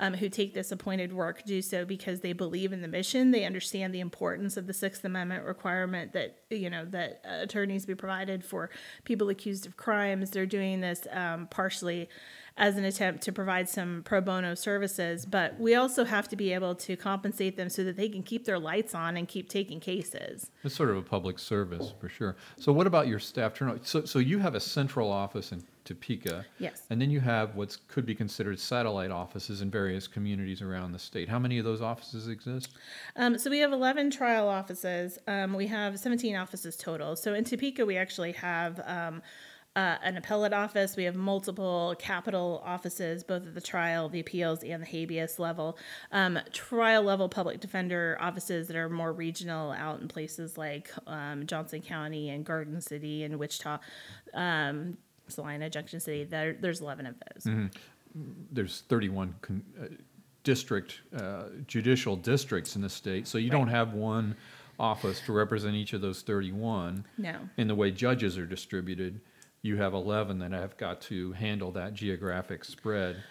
um, 0.00 0.14
who 0.14 0.28
take 0.28 0.54
this 0.54 0.72
appointed 0.72 1.12
work 1.12 1.44
do 1.44 1.62
so 1.62 1.84
because 1.84 2.20
they 2.20 2.32
believe 2.32 2.72
in 2.72 2.80
the 2.80 2.88
mission. 2.88 3.30
They 3.30 3.44
understand 3.44 3.94
the 3.94 4.00
importance 4.00 4.56
of 4.56 4.66
the 4.66 4.72
Sixth 4.72 5.04
Amendment 5.04 5.44
requirement 5.44 6.12
that 6.14 6.38
you 6.48 6.70
know 6.70 6.86
that 6.86 7.20
uh, 7.24 7.42
attorneys 7.42 7.86
be 7.86 7.94
provided 7.94 8.44
for 8.44 8.70
people 9.04 9.28
accused 9.28 9.66
of 9.66 9.76
crimes. 9.76 10.30
They're 10.30 10.46
doing 10.46 10.80
this 10.80 11.06
um, 11.12 11.46
partially 11.50 12.08
as 12.56 12.76
an 12.76 12.84
attempt 12.84 13.22
to 13.22 13.32
provide 13.32 13.68
some 13.68 14.02
pro 14.04 14.20
bono 14.20 14.54
services, 14.54 15.24
but 15.24 15.58
we 15.58 15.74
also 15.74 16.04
have 16.04 16.28
to 16.28 16.36
be 16.36 16.52
able 16.52 16.74
to 16.74 16.96
compensate 16.96 17.56
them 17.56 17.70
so 17.70 17.84
that 17.84 17.96
they 17.96 18.08
can 18.08 18.22
keep 18.22 18.44
their 18.44 18.58
lights 18.58 18.94
on 18.94 19.16
and 19.16 19.28
keep 19.28 19.48
taking 19.48 19.80
cases. 19.80 20.50
It's 20.64 20.74
sort 20.74 20.90
of 20.90 20.96
a 20.96 21.02
public 21.02 21.38
service 21.38 21.92
for 22.00 22.08
sure. 22.08 22.36
So, 22.58 22.72
what 22.72 22.86
about 22.86 23.06
your 23.06 23.18
staff 23.18 23.54
turnover? 23.54 23.80
So, 23.82 24.04
so 24.04 24.18
you 24.18 24.38
have 24.38 24.54
a 24.54 24.60
central 24.60 25.10
office 25.12 25.52
in 25.52 25.62
Topeka. 25.90 26.46
Yes. 26.58 26.82
And 26.90 27.00
then 27.00 27.10
you 27.10 27.20
have 27.20 27.56
what 27.56 27.76
could 27.88 28.06
be 28.06 28.14
considered 28.14 28.60
satellite 28.60 29.10
offices 29.10 29.60
in 29.60 29.70
various 29.70 30.06
communities 30.06 30.62
around 30.62 30.92
the 30.92 30.98
state. 30.98 31.28
How 31.28 31.38
many 31.38 31.58
of 31.58 31.64
those 31.64 31.82
offices 31.82 32.28
exist? 32.28 32.76
Um, 33.16 33.36
so 33.36 33.50
we 33.50 33.58
have 33.58 33.72
11 33.72 34.12
trial 34.12 34.48
offices. 34.48 35.18
Um, 35.26 35.52
we 35.52 35.66
have 35.66 35.98
17 35.98 36.36
offices 36.36 36.76
total. 36.76 37.16
So 37.16 37.34
in 37.34 37.42
Topeka, 37.42 37.84
we 37.84 37.96
actually 37.96 38.32
have 38.32 38.80
um, 38.86 39.20
uh, 39.74 39.96
an 40.02 40.16
appellate 40.16 40.52
office. 40.52 40.96
We 40.96 41.04
have 41.04 41.16
multiple 41.16 41.96
capital 41.98 42.62
offices, 42.64 43.24
both 43.24 43.46
at 43.46 43.54
the 43.54 43.60
trial, 43.60 44.08
the 44.08 44.20
appeals, 44.20 44.62
and 44.62 44.82
the 44.82 44.86
habeas 44.86 45.38
level. 45.38 45.76
Um, 46.12 46.38
trial 46.52 47.02
level 47.02 47.28
public 47.28 47.60
defender 47.60 48.16
offices 48.20 48.68
that 48.68 48.76
are 48.76 48.88
more 48.88 49.12
regional 49.12 49.72
out 49.72 50.00
in 50.00 50.06
places 50.08 50.56
like 50.56 50.90
um, 51.06 51.46
Johnson 51.46 51.82
County 51.82 52.30
and 52.30 52.44
Garden 52.44 52.80
City 52.80 53.24
and 53.24 53.38
Wichita. 53.38 53.78
Um, 54.34 54.98
Salina, 55.30 55.70
Junction 55.70 56.00
City. 56.00 56.24
There, 56.24 56.54
there's 56.54 56.80
11 56.80 57.06
of 57.06 57.14
those. 57.34 57.70
There's 58.52 58.82
31 58.88 59.34
con- 59.40 59.64
uh, 59.80 59.86
district 60.42 61.00
uh, 61.16 61.44
judicial 61.66 62.16
districts 62.16 62.76
in 62.76 62.82
the 62.82 62.88
state, 62.88 63.28
so 63.28 63.38
you 63.38 63.50
don't 63.50 63.68
have 63.68 63.92
one 63.94 64.36
office 64.78 65.20
to 65.20 65.32
represent 65.32 65.74
each 65.74 65.92
of 65.92 66.00
those 66.00 66.22
31. 66.22 67.04
No. 67.18 67.36
In 67.56 67.68
the 67.68 67.74
way 67.74 67.90
judges 67.90 68.38
are 68.38 68.46
distributed, 68.46 69.20
you 69.62 69.76
have 69.76 69.92
11 69.92 70.38
that 70.38 70.52
have 70.52 70.76
got 70.78 71.00
to 71.02 71.32
handle 71.32 71.70
that 71.72 71.92
geographic 71.94 72.64
spread. 72.64 73.22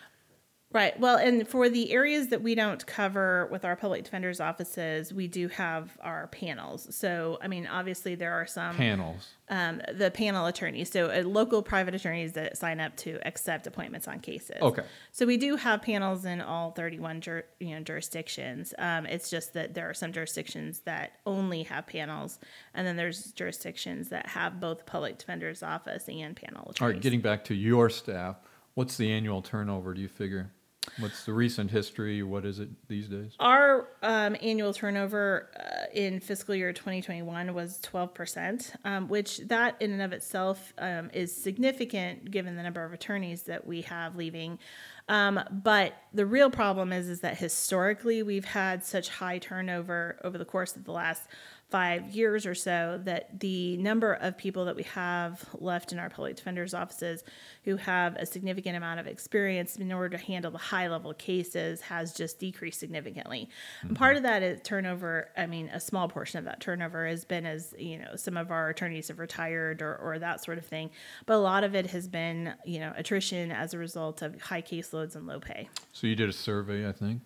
Right. 0.71 0.99
Well, 0.99 1.17
and 1.17 1.47
for 1.47 1.67
the 1.67 1.91
areas 1.91 2.27
that 2.27 2.43
we 2.43 2.53
don't 2.53 2.85
cover 2.85 3.47
with 3.51 3.65
our 3.65 3.75
public 3.75 4.03
defenders 4.03 4.39
offices, 4.39 5.11
we 5.11 5.27
do 5.27 5.47
have 5.47 5.97
our 5.99 6.27
panels. 6.27 6.95
So, 6.95 7.39
I 7.41 7.47
mean, 7.47 7.65
obviously 7.65 8.13
there 8.13 8.33
are 8.33 8.45
some 8.45 8.75
Panels. 8.75 9.29
um, 9.49 9.81
the 9.91 10.11
panel 10.11 10.45
attorneys, 10.45 10.91
so 10.91 11.09
uh, 11.09 11.23
local 11.27 11.63
private 11.63 11.95
attorneys 11.95 12.33
that 12.33 12.55
sign 12.55 12.79
up 12.79 12.95
to 12.97 13.19
accept 13.27 13.65
appointments 13.65 14.07
on 14.07 14.19
cases. 14.19 14.57
Okay. 14.61 14.83
So 15.11 15.25
we 15.25 15.38
do 15.38 15.55
have 15.55 15.81
panels 15.81 16.23
in 16.25 16.39
all 16.39 16.69
31 16.69 17.21
jur- 17.21 17.45
you 17.59 17.71
know 17.73 17.81
jurisdictions. 17.81 18.75
Um, 18.77 19.07
it's 19.07 19.31
just 19.31 19.55
that 19.55 19.73
there 19.73 19.89
are 19.89 19.95
some 19.95 20.13
jurisdictions 20.13 20.81
that 20.81 21.13
only 21.25 21.63
have 21.63 21.88
panels, 21.88 22.38
and 22.75 22.85
then 22.85 22.95
there's 22.95 23.31
jurisdictions 23.31 24.09
that 24.09 24.27
have 24.27 24.59
both 24.59 24.85
public 24.85 25.17
defender's 25.17 25.63
office 25.63 26.07
and 26.07 26.35
panel 26.35 26.61
attorneys. 26.69 26.81
All 26.81 26.88
right, 26.89 27.01
getting 27.01 27.21
back 27.21 27.43
to 27.45 27.55
your 27.55 27.89
staff, 27.89 28.35
what's 28.75 28.97
the 28.97 29.11
annual 29.11 29.41
turnover, 29.41 29.95
do 29.95 30.01
you 30.01 30.07
figure? 30.07 30.51
What's 31.00 31.25
the 31.25 31.34
recent 31.34 31.72
history? 31.72 32.24
What 32.24 32.46
is 32.46 32.60
it 32.60 32.69
these 32.88 33.08
days? 33.08 33.34
Our 33.39 33.89
um, 34.01 34.36
annual 34.41 34.74
turnover 34.74 35.50
uh, 35.58 35.91
in 35.93 36.19
fiscal 36.19 36.55
year 36.55 36.74
2021 36.74 37.53
was 37.53 37.79
12%, 37.81 38.75
um, 38.86 39.08
which 39.08 39.39
that 39.48 39.75
in 39.79 39.91
and 39.91 40.01
of 40.01 40.13
itself 40.13 40.74
um, 40.77 41.10
is 41.13 41.36
significant 41.36 42.31
given 42.31 42.55
the 42.55 42.63
number 42.63 42.84
of 42.84 42.93
attorneys 42.93 43.43
that 43.43 43.65
we 43.65 43.81
have 43.81 44.15
leaving. 44.15 44.60
Um, 45.08 45.39
but 45.51 45.96
the 46.13 46.25
real 46.25 46.51
problem 46.51 46.93
is 46.93 47.10
is 47.10 47.22
that 47.22 47.38
historically 47.38 48.22
we've 48.22 48.46
had 48.46 48.86
such 48.86 49.10
high 49.10 49.39
turnover 49.39 50.19
over 50.24 50.38
the 50.38 50.46
course 50.46 50.75
of 50.75 50.86
the 50.86 50.91
last 50.91 51.24
five 51.69 52.09
years 52.15 52.47
or 52.47 52.55
so 52.55 52.99
that 53.03 53.39
the 53.39 53.77
number 53.77 54.13
of 54.13 54.38
people 54.38 54.65
that 54.65 54.75
we 54.75 54.83
have 54.83 55.45
left 55.59 55.91
in 55.91 55.99
our 55.99 56.09
public 56.09 56.35
defender's 56.35 56.73
offices 56.73 57.23
who 57.63 57.75
have 57.77 58.15
a 58.15 58.25
significant 58.25 58.75
amount 58.75 58.99
of 58.99 59.05
experience 59.05 59.75
in 59.75 59.91
order 59.91 60.17
to 60.17 60.23
handle 60.23 60.49
the 60.49 60.57
high 60.57 60.88
level 60.88 61.13
cases 61.13 61.81
has 61.81 62.13
just 62.13 62.39
decreased 62.39 62.79
significantly. 62.79 63.47
And 63.81 63.95
part 63.95 64.17
of 64.17 64.23
that 64.23 64.41
is 64.41 64.59
turnover. 64.63 65.29
I 65.38 65.45
mean, 65.45 65.69
a 65.69 65.79
small 65.79 66.09
portion 66.09 66.39
of 66.39 66.45
that 66.45 66.59
turnover 66.59 67.05
has 67.05 67.23
been 67.23 67.45
as, 67.45 67.75
you 67.77 67.99
know, 67.99 68.15
some 68.15 68.35
of 68.35 68.49
our 68.49 68.69
attorneys 68.69 69.09
have 69.09 69.19
retired 69.19 69.83
or, 69.83 69.95
or 69.97 70.17
that 70.17 70.43
sort 70.43 70.57
of 70.57 70.65
thing. 70.65 70.89
But 71.27 71.35
a 71.35 71.39
lot 71.39 71.63
of 71.63 71.75
it 71.75 71.88
has 71.88 72.07
been, 72.07 72.53
you 72.65 72.79
know, 72.79 72.93
attrition 72.97 73.51
as 73.51 73.75
a 73.75 73.77
result 73.77 74.23
of 74.23 74.41
high 74.41 74.63
caseloads 74.63 75.15
and 75.15 75.27
low 75.27 75.39
pay. 75.39 75.69
So 75.93 76.07
you 76.07 76.15
did 76.15 76.29
a 76.29 76.33
survey, 76.33 76.88
I 76.89 76.93
think. 76.93 77.21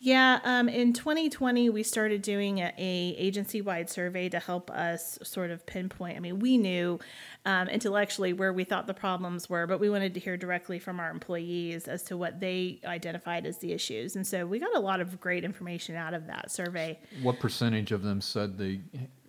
Yeah, 0.00 0.40
um, 0.44 0.68
in 0.68 0.92
2020, 0.92 1.70
we 1.70 1.82
started 1.82 2.22
doing 2.22 2.58
a, 2.58 2.72
a 2.76 3.14
agency-wide 3.16 3.88
survey 3.88 4.28
to 4.30 4.40
help 4.40 4.70
us 4.70 5.18
sort 5.22 5.50
of 5.50 5.64
pinpoint. 5.64 6.16
I 6.16 6.20
mean, 6.20 6.40
we 6.40 6.58
knew 6.58 6.98
um, 7.44 7.68
intellectually 7.68 8.32
where 8.32 8.52
we 8.52 8.64
thought 8.64 8.86
the 8.86 8.94
problems 8.94 9.48
were, 9.48 9.66
but 9.66 9.78
we 9.78 9.88
wanted 9.88 10.14
to 10.14 10.20
hear 10.20 10.36
directly 10.36 10.78
from 10.78 10.98
our 10.98 11.10
employees 11.10 11.86
as 11.86 12.02
to 12.04 12.16
what 12.16 12.40
they 12.40 12.80
identified 12.84 13.46
as 13.46 13.58
the 13.58 13.72
issues. 13.72 14.16
And 14.16 14.26
so 14.26 14.46
we 14.46 14.58
got 14.58 14.74
a 14.74 14.80
lot 14.80 15.00
of 15.00 15.20
great 15.20 15.44
information 15.44 15.94
out 15.94 16.14
of 16.14 16.26
that 16.26 16.50
survey. 16.50 16.98
What 17.22 17.38
percentage 17.38 17.92
of 17.92 18.02
them 18.02 18.20
said 18.20 18.58
they 18.58 18.80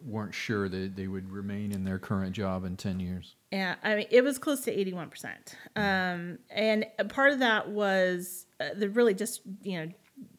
weren't 0.05 0.33
sure 0.33 0.67
that 0.69 0.95
they 0.95 1.07
would 1.07 1.31
remain 1.31 1.71
in 1.71 1.83
their 1.83 1.99
current 1.99 2.33
job 2.33 2.65
in 2.65 2.75
10 2.75 2.99
years? 2.99 3.35
Yeah, 3.51 3.75
I 3.83 3.95
mean, 3.95 4.07
it 4.09 4.23
was 4.23 4.37
close 4.37 4.61
to 4.61 4.75
81%. 4.75 5.53
Um, 5.75 6.39
and 6.49 6.85
part 7.09 7.31
of 7.31 7.39
that 7.39 7.69
was 7.69 8.45
uh, 8.59 8.69
the 8.75 8.89
really 8.89 9.13
just, 9.13 9.41
you 9.61 9.79
know, 9.79 9.91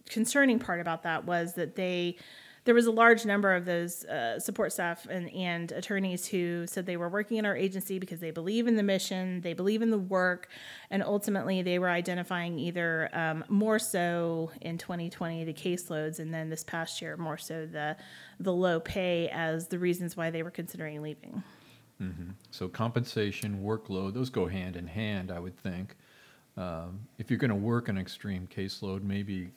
concerning 0.08 0.58
part 0.58 0.80
about 0.80 1.02
that 1.02 1.24
was 1.24 1.54
that 1.54 1.76
they, 1.76 2.16
there 2.64 2.74
was 2.74 2.86
a 2.86 2.90
large 2.90 3.26
number 3.26 3.54
of 3.54 3.66
those 3.66 4.04
uh, 4.04 4.40
support 4.40 4.72
staff 4.72 5.06
and, 5.06 5.30
and 5.34 5.70
attorneys 5.72 6.26
who 6.26 6.66
said 6.66 6.86
they 6.86 6.96
were 6.96 7.08
working 7.08 7.36
in 7.36 7.44
our 7.44 7.56
agency 7.56 7.98
because 7.98 8.20
they 8.20 8.30
believe 8.30 8.66
in 8.66 8.76
the 8.76 8.82
mission, 8.82 9.42
they 9.42 9.52
believe 9.52 9.82
in 9.82 9.90
the 9.90 9.98
work, 9.98 10.48
and 10.90 11.02
ultimately 11.02 11.60
they 11.62 11.78
were 11.78 11.90
identifying 11.90 12.58
either 12.58 13.10
um, 13.12 13.44
more 13.48 13.78
so 13.78 14.50
in 14.62 14.78
2020 14.78 15.44
the 15.44 15.52
caseloads, 15.52 16.18
and 16.18 16.32
then 16.32 16.48
this 16.48 16.64
past 16.64 17.02
year 17.02 17.16
more 17.16 17.38
so 17.38 17.66
the 17.66 17.96
the 18.40 18.52
low 18.52 18.80
pay 18.80 19.28
as 19.28 19.68
the 19.68 19.78
reasons 19.78 20.16
why 20.16 20.30
they 20.30 20.42
were 20.42 20.50
considering 20.50 21.02
leaving. 21.02 21.42
So 22.50 22.68
compensation, 22.68 23.62
workload, 23.62 24.14
those 24.14 24.30
go 24.30 24.46
hand 24.46 24.76
in 24.76 24.86
hand, 24.86 25.30
I 25.30 25.38
would 25.38 25.56
think. 25.56 25.94
Um, 26.56 27.00
if 27.18 27.30
you're 27.30 27.38
going 27.38 27.50
to 27.50 27.56
work 27.56 27.88
an 27.88 27.98
extreme 27.98 28.46
caseload, 28.46 29.02
maybe 29.02 29.50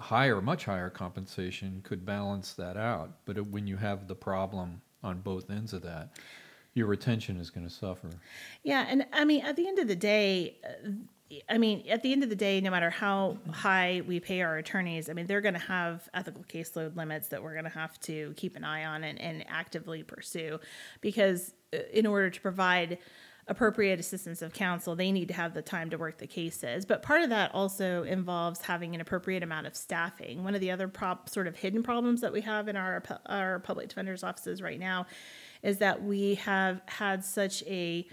higher, 0.00 0.40
much 0.40 0.64
higher 0.64 0.90
compensation 0.90 1.80
could 1.82 2.04
balance 2.04 2.52
that 2.54 2.76
out. 2.76 3.18
But 3.24 3.36
it- 3.36 3.46
when 3.46 3.66
you 3.66 3.76
have 3.76 4.08
the 4.08 4.14
problem 4.14 4.82
on 5.02 5.20
both 5.20 5.50
ends 5.50 5.72
of 5.72 5.82
that, 5.82 6.18
your 6.74 6.86
retention 6.86 7.36
is 7.36 7.50
going 7.50 7.66
to 7.66 7.72
suffer. 7.72 8.10
Yeah, 8.62 8.84
and 8.88 9.06
I 9.12 9.24
mean, 9.24 9.44
at 9.44 9.56
the 9.56 9.68
end 9.68 9.78
of 9.78 9.86
the 9.86 9.94
day, 9.96 10.56
uh, 10.64 10.90
I 11.48 11.58
mean, 11.58 11.84
at 11.88 12.02
the 12.02 12.12
end 12.12 12.22
of 12.22 12.28
the 12.28 12.36
day, 12.36 12.60
no 12.60 12.70
matter 12.70 12.90
how 12.90 13.38
high 13.50 14.02
we 14.06 14.20
pay 14.20 14.42
our 14.42 14.56
attorneys, 14.58 15.08
I 15.08 15.14
mean, 15.14 15.26
they're 15.26 15.40
going 15.40 15.54
to 15.54 15.60
have 15.60 16.08
ethical 16.12 16.44
caseload 16.44 16.96
limits 16.96 17.28
that 17.28 17.42
we're 17.42 17.52
going 17.52 17.64
to 17.64 17.70
have 17.70 17.98
to 18.00 18.34
keep 18.36 18.56
an 18.56 18.64
eye 18.64 18.84
on 18.84 19.04
and, 19.04 19.20
and 19.20 19.44
actively 19.48 20.02
pursue 20.02 20.58
because 21.00 21.54
uh, 21.72 21.78
in 21.92 22.06
order 22.06 22.28
to 22.30 22.40
provide 22.40 22.98
appropriate 23.46 24.00
assistance 24.00 24.42
of 24.42 24.52
counsel, 24.52 24.96
they 24.96 25.12
need 25.12 25.28
to 25.28 25.34
have 25.34 25.54
the 25.54 25.62
time 25.62 25.90
to 25.90 25.98
work 25.98 26.18
the 26.18 26.26
cases. 26.26 26.84
But 26.86 27.02
part 27.02 27.22
of 27.22 27.30
that 27.30 27.54
also 27.54 28.02
involves 28.04 28.62
having 28.62 28.94
an 28.94 29.00
appropriate 29.00 29.42
amount 29.42 29.66
of 29.66 29.76
staffing. 29.76 30.44
One 30.44 30.54
of 30.54 30.60
the 30.60 30.70
other 30.70 30.88
prop 30.88 31.28
sort 31.28 31.46
of 31.46 31.56
hidden 31.56 31.82
problems 31.82 32.20
that 32.22 32.32
we 32.32 32.40
have 32.42 32.68
in 32.68 32.76
our 32.76 33.02
our 33.26 33.58
public 33.60 33.88
defenders 33.88 34.24
offices 34.24 34.62
right 34.62 34.78
now 34.78 35.06
is 35.62 35.78
that 35.78 36.02
we 36.02 36.36
have 36.36 36.80
had 36.86 37.24
such 37.24 37.62
a 37.64 38.06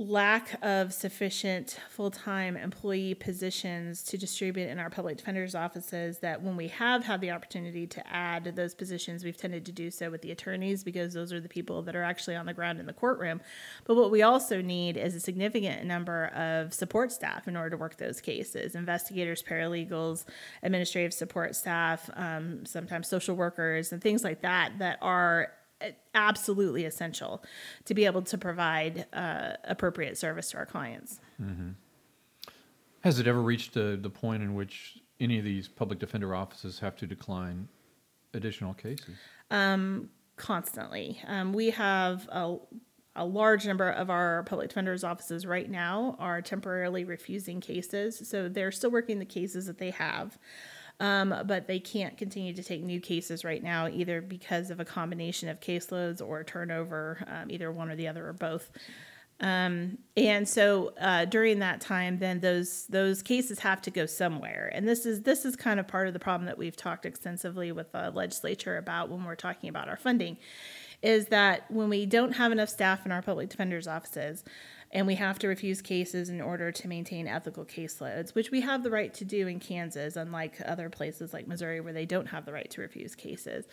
lack 0.00 0.58
of 0.62 0.94
sufficient 0.94 1.78
full-time 1.90 2.56
employee 2.56 3.12
positions 3.12 4.02
to 4.02 4.16
distribute 4.16 4.66
in 4.66 4.78
our 4.78 4.88
public 4.88 5.18
defenders 5.18 5.54
offices 5.54 6.20
that 6.20 6.40
when 6.40 6.56
we 6.56 6.68
have 6.68 7.04
had 7.04 7.20
the 7.20 7.30
opportunity 7.30 7.86
to 7.86 8.10
add 8.10 8.44
those 8.56 8.74
positions 8.74 9.22
we've 9.22 9.36
tended 9.36 9.66
to 9.66 9.72
do 9.72 9.90
so 9.90 10.10
with 10.10 10.22
the 10.22 10.30
attorneys 10.30 10.82
because 10.82 11.12
those 11.12 11.34
are 11.34 11.40
the 11.40 11.50
people 11.50 11.82
that 11.82 11.94
are 11.94 12.02
actually 12.02 12.34
on 12.34 12.46
the 12.46 12.54
ground 12.54 12.80
in 12.80 12.86
the 12.86 12.94
courtroom. 12.94 13.42
But 13.84 13.94
what 13.94 14.10
we 14.10 14.22
also 14.22 14.62
need 14.62 14.96
is 14.96 15.14
a 15.14 15.20
significant 15.20 15.84
number 15.84 16.28
of 16.28 16.72
support 16.72 17.12
staff 17.12 17.46
in 17.46 17.54
order 17.54 17.68
to 17.68 17.76
work 17.76 17.98
those 17.98 18.22
cases. 18.22 18.74
Investigators 18.74 19.42
paralegals 19.42 20.24
administrative 20.62 21.12
support 21.12 21.54
staff 21.54 22.08
um, 22.14 22.64
sometimes 22.64 23.06
social 23.06 23.36
workers 23.36 23.92
and 23.92 24.00
things 24.00 24.24
like 24.24 24.40
that 24.40 24.78
that 24.78 24.96
are 25.02 25.52
absolutely 26.14 26.84
essential 26.84 27.42
to 27.84 27.94
be 27.94 28.04
able 28.04 28.22
to 28.22 28.38
provide 28.38 29.06
uh, 29.12 29.52
appropriate 29.64 30.18
service 30.18 30.50
to 30.50 30.58
our 30.58 30.66
clients. 30.66 31.20
Has 33.00 33.18
it 33.18 33.26
ever 33.26 33.40
reached 33.40 33.74
the, 33.74 33.98
the 34.00 34.10
point 34.10 34.42
in 34.42 34.54
which 34.54 34.98
any 35.18 35.38
of 35.38 35.44
these 35.44 35.68
public 35.68 35.98
defender 35.98 36.34
offices 36.34 36.78
have 36.80 36.96
to 36.96 37.06
decline 37.06 37.68
additional 38.34 38.74
cases? 38.74 39.16
Um, 39.50 40.10
Constantly, 40.36 41.20
um, 41.26 41.52
we 41.52 41.68
have 41.68 42.26
a, 42.32 42.56
a 43.14 43.26
large 43.26 43.66
number 43.66 43.90
of 43.90 44.08
our 44.08 44.42
public 44.44 44.70
defenders 44.70 45.04
offices 45.04 45.44
right 45.44 45.70
now 45.70 46.16
are 46.18 46.40
temporarily 46.40 47.04
refusing 47.04 47.60
cases, 47.60 48.26
so 48.26 48.48
they're 48.48 48.72
still 48.72 48.90
working 48.90 49.18
the 49.18 49.26
cases 49.26 49.66
that 49.66 49.76
they 49.76 49.90
have. 49.90 50.38
Um, 51.00 51.34
but 51.46 51.66
they 51.66 51.80
can't 51.80 52.18
continue 52.18 52.52
to 52.52 52.62
take 52.62 52.82
new 52.82 53.00
cases 53.00 53.42
right 53.42 53.62
now, 53.62 53.88
either 53.88 54.20
because 54.20 54.70
of 54.70 54.80
a 54.80 54.84
combination 54.84 55.48
of 55.48 55.58
caseloads 55.58 56.20
or 56.20 56.44
turnover, 56.44 57.24
um, 57.26 57.50
either 57.50 57.72
one 57.72 57.90
or 57.90 57.96
the 57.96 58.06
other 58.06 58.28
or 58.28 58.34
both. 58.34 58.70
Um, 59.40 59.96
and 60.18 60.46
so 60.46 60.92
uh, 61.00 61.24
during 61.24 61.60
that 61.60 61.80
time, 61.80 62.18
then 62.18 62.40
those 62.40 62.86
those 62.88 63.22
cases 63.22 63.60
have 63.60 63.80
to 63.82 63.90
go 63.90 64.04
somewhere. 64.04 64.70
And 64.74 64.86
this 64.86 65.06
is 65.06 65.22
this 65.22 65.46
is 65.46 65.56
kind 65.56 65.80
of 65.80 65.88
part 65.88 66.06
of 66.06 66.12
the 66.12 66.18
problem 66.18 66.46
that 66.46 66.58
we've 66.58 66.76
talked 66.76 67.06
extensively 67.06 67.72
with 67.72 67.92
the 67.92 68.10
legislature 68.10 68.76
about 68.76 69.08
when 69.08 69.24
we're 69.24 69.36
talking 69.36 69.70
about 69.70 69.88
our 69.88 69.96
funding, 69.96 70.36
is 71.02 71.26
that 71.26 71.70
when 71.70 71.88
we 71.88 72.06
don't 72.06 72.32
have 72.32 72.52
enough 72.52 72.68
staff 72.68 73.06
in 73.06 73.12
our 73.12 73.22
public 73.22 73.48
defenders 73.48 73.86
offices, 73.86 74.44
and 74.92 75.06
we 75.06 75.14
have 75.14 75.38
to 75.38 75.46
refuse 75.46 75.80
cases 75.80 76.28
in 76.30 76.40
order 76.40 76.72
to 76.72 76.88
maintain 76.88 77.28
ethical 77.28 77.64
caseloads, 77.64 78.34
which 78.34 78.50
we 78.50 78.60
have 78.60 78.82
the 78.82 78.90
right 78.90 79.14
to 79.14 79.24
do 79.24 79.46
in 79.46 79.60
Kansas, 79.60 80.16
unlike 80.16 80.60
other 80.64 80.90
places 80.90 81.32
like 81.32 81.46
Missouri 81.46 81.80
where 81.80 81.92
they 81.92 82.06
don't 82.06 82.26
have 82.26 82.44
the 82.44 82.52
right 82.52 82.68
to 82.70 82.80
refuse 82.80 83.14
cases 83.14 83.66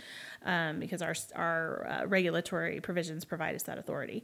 um, 0.46 0.80
because 0.80 1.02
our 1.02 1.16
our 1.36 1.88
uh, 1.88 2.06
regulatory 2.06 2.80
provisions 2.82 3.26
provide 3.26 3.56
us 3.56 3.64
that 3.64 3.80
authority. 3.80 4.24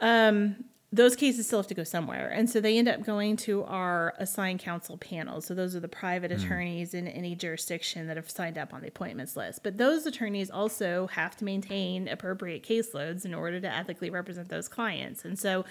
Um, 0.00 0.64
those 0.96 1.14
cases 1.14 1.46
still 1.46 1.58
have 1.58 1.66
to 1.66 1.74
go 1.74 1.84
somewhere. 1.84 2.30
And 2.30 2.48
so 2.48 2.60
they 2.60 2.78
end 2.78 2.88
up 2.88 3.04
going 3.04 3.36
to 3.38 3.64
our 3.64 4.14
assigned 4.18 4.60
counsel 4.60 4.96
panels. 4.96 5.44
So 5.44 5.54
those 5.54 5.76
are 5.76 5.80
the 5.80 5.88
private 5.88 6.30
mm. 6.30 6.42
attorneys 6.42 6.94
in 6.94 7.06
any 7.06 7.34
jurisdiction 7.34 8.06
that 8.06 8.16
have 8.16 8.30
signed 8.30 8.56
up 8.56 8.72
on 8.72 8.80
the 8.80 8.88
appointments 8.88 9.36
list. 9.36 9.62
But 9.62 9.76
those 9.76 10.06
attorneys 10.06 10.50
also 10.50 11.06
have 11.08 11.36
to 11.36 11.44
maintain 11.44 12.08
appropriate 12.08 12.62
caseloads 12.62 13.24
in 13.24 13.34
order 13.34 13.60
to 13.60 13.68
ethically 13.68 14.10
represent 14.10 14.48
those 14.48 14.68
clients. 14.68 15.24
And 15.24 15.38
so 15.38 15.66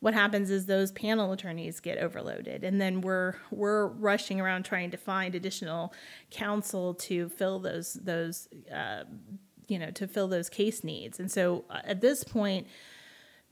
what 0.00 0.14
happens 0.14 0.48
is 0.48 0.66
those 0.66 0.92
panel 0.92 1.32
attorneys 1.32 1.80
get 1.80 1.98
overloaded 1.98 2.62
and 2.62 2.80
then 2.80 3.00
we're 3.00 3.34
we're 3.50 3.88
rushing 3.88 4.40
around 4.40 4.64
trying 4.64 4.92
to 4.92 4.96
find 4.96 5.34
additional 5.34 5.92
counsel 6.30 6.94
to 6.94 7.28
fill 7.30 7.58
those 7.58 7.94
those 7.94 8.48
uh, 8.72 9.02
you 9.66 9.76
know 9.76 9.90
to 9.90 10.06
fill 10.06 10.28
those 10.28 10.48
case 10.48 10.84
needs. 10.84 11.18
And 11.18 11.30
so 11.30 11.64
uh, 11.68 11.80
at 11.84 12.00
this 12.00 12.22
point 12.22 12.68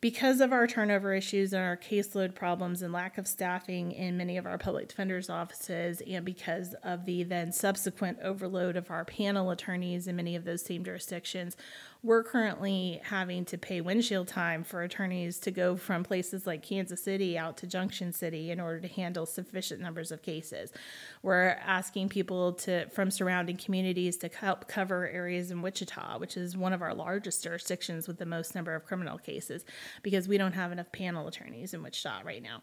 because 0.06 0.40
of 0.40 0.52
our 0.52 0.68
turnover 0.68 1.12
issues 1.12 1.52
and 1.52 1.60
our 1.60 1.76
caseload 1.76 2.32
problems 2.32 2.80
and 2.80 2.92
lack 2.92 3.18
of 3.18 3.26
staffing 3.26 3.90
in 3.90 4.16
many 4.16 4.36
of 4.36 4.46
our 4.46 4.56
public 4.56 4.86
defenders' 4.86 5.28
offices, 5.28 6.00
and 6.06 6.24
because 6.24 6.76
of 6.84 7.04
the 7.06 7.24
then 7.24 7.50
subsequent 7.50 8.16
overload 8.22 8.76
of 8.76 8.88
our 8.88 9.04
panel 9.04 9.50
attorneys 9.50 10.06
in 10.06 10.14
many 10.14 10.36
of 10.36 10.44
those 10.44 10.62
same 10.62 10.84
jurisdictions, 10.84 11.56
we're 12.06 12.22
currently 12.22 13.00
having 13.02 13.44
to 13.44 13.58
pay 13.58 13.80
windshield 13.80 14.28
time 14.28 14.62
for 14.62 14.82
attorneys 14.82 15.40
to 15.40 15.50
go 15.50 15.74
from 15.74 16.04
places 16.04 16.46
like 16.46 16.62
Kansas 16.62 17.02
City 17.02 17.36
out 17.36 17.56
to 17.56 17.66
Junction 17.66 18.12
City 18.12 18.52
in 18.52 18.60
order 18.60 18.78
to 18.78 18.86
handle 18.86 19.26
sufficient 19.26 19.80
numbers 19.80 20.12
of 20.12 20.22
cases. 20.22 20.72
We're 21.24 21.58
asking 21.66 22.10
people 22.10 22.52
to 22.52 22.88
from 22.90 23.10
surrounding 23.10 23.56
communities 23.56 24.16
to 24.18 24.28
help 24.28 24.68
cover 24.68 25.08
areas 25.08 25.50
in 25.50 25.62
Wichita, 25.62 26.18
which 26.18 26.36
is 26.36 26.56
one 26.56 26.72
of 26.72 26.80
our 26.80 26.94
largest 26.94 27.42
jurisdictions 27.42 28.06
with 28.06 28.18
the 28.18 28.26
most 28.26 28.54
number 28.54 28.76
of 28.76 28.86
criminal 28.86 29.18
cases, 29.18 29.64
because 30.04 30.28
we 30.28 30.38
don't 30.38 30.52
have 30.52 30.70
enough 30.70 30.92
panel 30.92 31.26
attorneys 31.26 31.74
in 31.74 31.82
Wichita 31.82 32.20
right 32.24 32.42
now. 32.42 32.62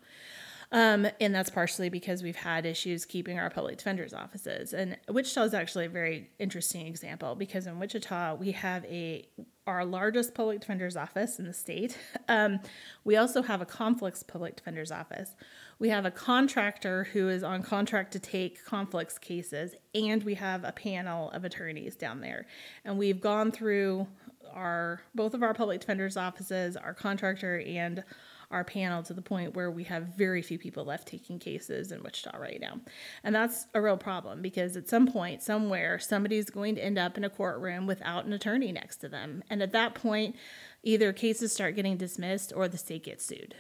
Um, 0.74 1.08
and 1.22 1.36
that's 1.36 1.51
partially 1.51 1.89
because 1.89 2.24
we've 2.24 2.36
had 2.36 2.65
issues 2.65 3.06
keeping 3.06 3.38
our 3.38 3.51
public 3.51 3.77
defenders' 3.77 4.12
offices. 4.12 4.74
And 4.74 4.98
Wichita 5.08 5.44
is 5.44 5.53
actually 5.53 5.86
a 5.86 5.89
very 5.89 6.32
interesting 6.39 6.88
example 6.88 7.36
because 7.36 7.68
in 7.68 7.80
Wichita 7.80 8.36
we 8.36 8.51
have 8.53 8.84
a 8.86 9.27
our 9.65 9.86
largest 9.86 10.34
public 10.34 10.60
defender's 10.60 10.98
office 10.98 11.39
in 11.39 11.46
the 11.46 11.53
state. 11.53 11.98
Um, 12.30 12.62
we 13.03 13.18
also 13.18 13.42
have 13.42 13.62
a 13.62 13.65
conflicts 13.65 14.24
public 14.24 14.56
defender's 14.56 14.92
office. 14.92 15.36
We 15.77 15.89
have 15.89 16.06
a 16.06 16.12
contractor 16.12 17.03
who 17.03 17.27
is 17.27 17.44
on 17.44 17.62
contract 17.62 18.13
to 18.13 18.20
take 18.20 18.63
conflicts 18.63 19.20
cases, 19.20 19.75
and 19.94 20.24
we 20.24 20.36
have 20.36 20.63
a 20.63 20.72
panel 20.72 21.30
of 21.32 21.44
attorneys 21.44 21.96
down 21.96 22.22
there. 22.22 22.48
And 22.86 22.98
we've 22.98 23.20
gone 23.20 23.51
through 23.51 24.08
our 24.53 25.01
both 25.13 25.34
of 25.34 25.44
our 25.44 25.53
public 25.53 25.82
defenders' 25.82 26.15
offices, 26.15 26.77
our 26.77 26.94
contractor, 26.94 27.60
and 27.60 28.03
our 28.52 28.64
panel 28.64 29.04
to 29.04 29.14
the 29.14 29.22
point 29.22 29.56
where 29.56 29.72
we 29.72 29.84
have 29.86 30.16
very 30.16 30.42
few 30.42 30.58
people 30.58 30.86
left 30.86 31.08
taking 31.08 31.40
cases 31.40 31.92
in 31.92 32.04
Wichita 32.04 32.38
right 32.38 32.60
now. 32.60 32.80
And 33.24 33.34
that's 33.34 33.66
a 33.74 33.82
real 33.82 33.98
problem 33.98 34.42
because 34.42 34.78
at 34.78 34.90
some 34.90 35.08
point, 35.08 35.42
somewhere, 35.42 36.00
somebody's 36.00 36.50
going 36.50 36.76
to 36.76 36.84
end 36.84 36.98
up 36.98 37.18
in 37.18 37.24
a 37.24 37.30
courtroom 37.30 37.88
without 37.88 38.26
an 38.26 38.34
attorney 38.34 38.72
next 38.72 38.98
to 38.98 39.10
them. 39.10 39.44
And 39.50 39.62
at 39.62 39.72
that 39.72 39.96
point, 39.96 40.36
either 40.84 41.14
cases 41.14 41.54
start 41.54 41.76
getting 41.76 41.98
dismissed 41.98 42.54
or 42.56 42.68
the 42.68 42.78
state 42.78 43.04
gets 43.04 43.26
sued. 43.26 43.56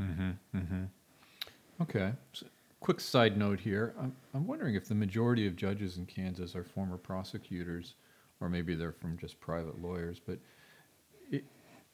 Mm-hmm. 0.00 0.30
Mm-hmm. 0.56 0.84
Okay. 1.82 2.12
So, 2.32 2.46
quick 2.80 3.00
side 3.00 3.36
note 3.36 3.60
here. 3.60 3.94
I'm, 3.98 4.14
I'm 4.34 4.46
wondering 4.46 4.74
if 4.74 4.88
the 4.88 4.94
majority 4.94 5.46
of 5.46 5.56
judges 5.56 5.98
in 5.98 6.06
Kansas 6.06 6.56
are 6.56 6.64
former 6.64 6.96
prosecutors, 6.96 7.94
or 8.40 8.48
maybe 8.48 8.74
they're 8.74 8.92
from 8.92 9.18
just 9.18 9.38
private 9.40 9.80
lawyers, 9.82 10.20
but 10.24 10.38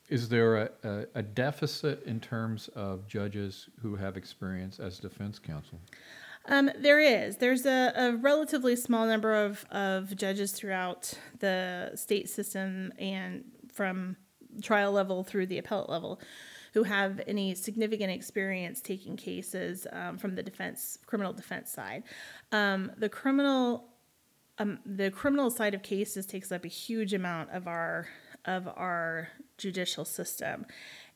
is 0.09 0.29
there 0.29 0.57
a, 0.57 0.71
a, 0.85 1.07
a, 1.17 1.23
deficit 1.23 2.03
in 2.05 2.21
terms 2.21 2.69
of 2.75 3.07
judges 3.07 3.69
who 3.83 3.97
have 3.97 4.17
experience 4.17 4.79
as 4.79 4.99
defense 4.99 5.39
counsel? 5.39 5.81
Um, 6.49 6.71
there 6.79 7.01
is. 7.01 7.39
There's 7.39 7.67
a, 7.67 7.93
a, 7.97 8.17
relatively 8.17 8.77
small 8.77 9.07
number 9.07 9.35
of, 9.35 9.67
of 9.71 10.15
judges 10.17 10.53
throughout 10.53 11.13
the 11.41 11.93
state 11.97 12.29
system 12.29 12.93
and 12.99 13.45
from 13.73 14.17
trial 14.63 14.93
level 14.93 15.25
through 15.25 15.47
the 15.47 15.59
appellate 15.59 15.91
level 15.91 16.21
who 16.73 16.83
have 16.83 17.21
any 17.27 17.55
significant 17.55 18.11
experience 18.11 18.81
taking 18.81 19.17
cases 19.17 19.87
um, 19.93 20.19
from 20.19 20.35
the 20.35 20.43
defense 20.43 20.99
criminal 21.07 21.33
defense 21.33 21.73
side. 21.73 22.03
Um, 22.53 22.93
the 22.99 23.09
criminal 23.09 23.89
um, 24.59 24.79
the 24.87 25.11
criminal 25.11 25.51
side 25.51 25.75
of 25.75 25.83
cases 25.83 26.27
takes 26.27 26.53
up 26.53 26.65
a 26.65 26.69
huge 26.69 27.13
amount 27.13 27.51
of 27.51 27.67
our 27.67 28.09
of 28.47 28.69
our 28.69 29.29
judicial 29.59 30.05
system. 30.05 30.67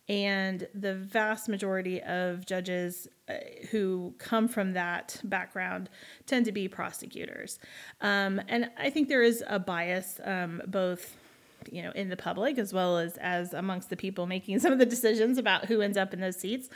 And 0.08 0.66
the 0.74 0.94
vast 0.94 1.48
majority 1.48 2.02
of 2.02 2.44
judges 2.44 3.06
uh, 3.28 3.34
who 3.70 4.14
come 4.18 4.48
from 4.48 4.72
that 4.72 5.20
background 5.22 5.88
tend 6.26 6.46
to 6.46 6.52
be 6.52 6.66
prosecutors. 6.66 7.60
Um, 8.00 8.40
and 8.48 8.70
I 8.76 8.90
think 8.90 9.08
there 9.08 9.22
is 9.22 9.44
a 9.46 9.60
bias 9.60 10.18
um, 10.24 10.62
both 10.66 11.16
you 11.70 11.82
know 11.82 11.90
in 11.92 12.08
the 12.08 12.16
public 12.16 12.58
as 12.58 12.72
well 12.72 12.98
as 12.98 13.16
as 13.18 13.52
amongst 13.52 13.90
the 13.90 13.96
people 13.96 14.26
making 14.26 14.58
some 14.58 14.72
of 14.72 14.78
the 14.78 14.86
decisions 14.86 15.38
about 15.38 15.66
who 15.66 15.80
ends 15.80 15.96
up 15.96 16.12
in 16.14 16.20
those 16.20 16.36
seats 16.36 16.68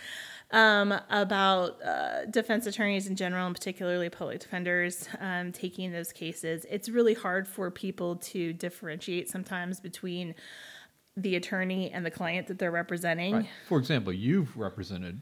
um, 0.51 0.95
about 1.11 1.83
uh, 1.83 2.27
defense 2.27 2.67
attorneys 2.67 3.07
in 3.07 3.17
general 3.17 3.47
and 3.47 3.55
particularly 3.55 4.09
public 4.09 4.41
defenders 4.41 5.09
um, 5.21 5.53
taking 5.53 5.93
those 5.93 6.13
cases 6.13 6.67
it's 6.71 6.89
really 6.89 7.15
hard 7.15 7.49
for 7.49 7.71
people 7.71 8.17
to 8.17 8.53
differentiate 8.53 9.29
sometimes 9.29 9.81
between 9.81 10.35
the 11.17 11.37
attorney 11.37 11.91
and 11.91 12.05
the 12.05 12.11
client 12.11 12.49
that 12.49 12.59
they're 12.59 12.71
representing. 12.71 13.35
Right. 13.35 13.49
For 13.69 13.79
example, 13.79 14.13
you've 14.13 14.57
represented 14.57 15.21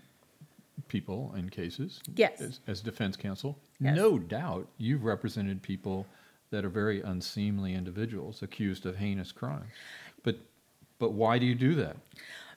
people 0.88 1.34
in 1.36 1.48
cases 1.48 2.00
yes. 2.14 2.40
as, 2.40 2.60
as 2.66 2.80
defense 2.80 3.16
counsel. 3.16 3.58
Yes. 3.80 3.96
No 3.96 4.18
doubt 4.18 4.68
you've 4.78 5.04
represented 5.04 5.62
people 5.62 6.06
that 6.52 6.64
are 6.64 6.70
very 6.70 7.00
unseemly 7.00 7.74
individuals 7.74 8.42
accused 8.42 8.86
of 8.86 8.96
heinous 8.96 9.32
crimes. 9.32 9.72
But 10.22 10.36
but 11.00 11.12
why 11.12 11.38
do 11.38 11.46
you 11.46 11.56
do 11.56 11.74
that? 11.74 11.96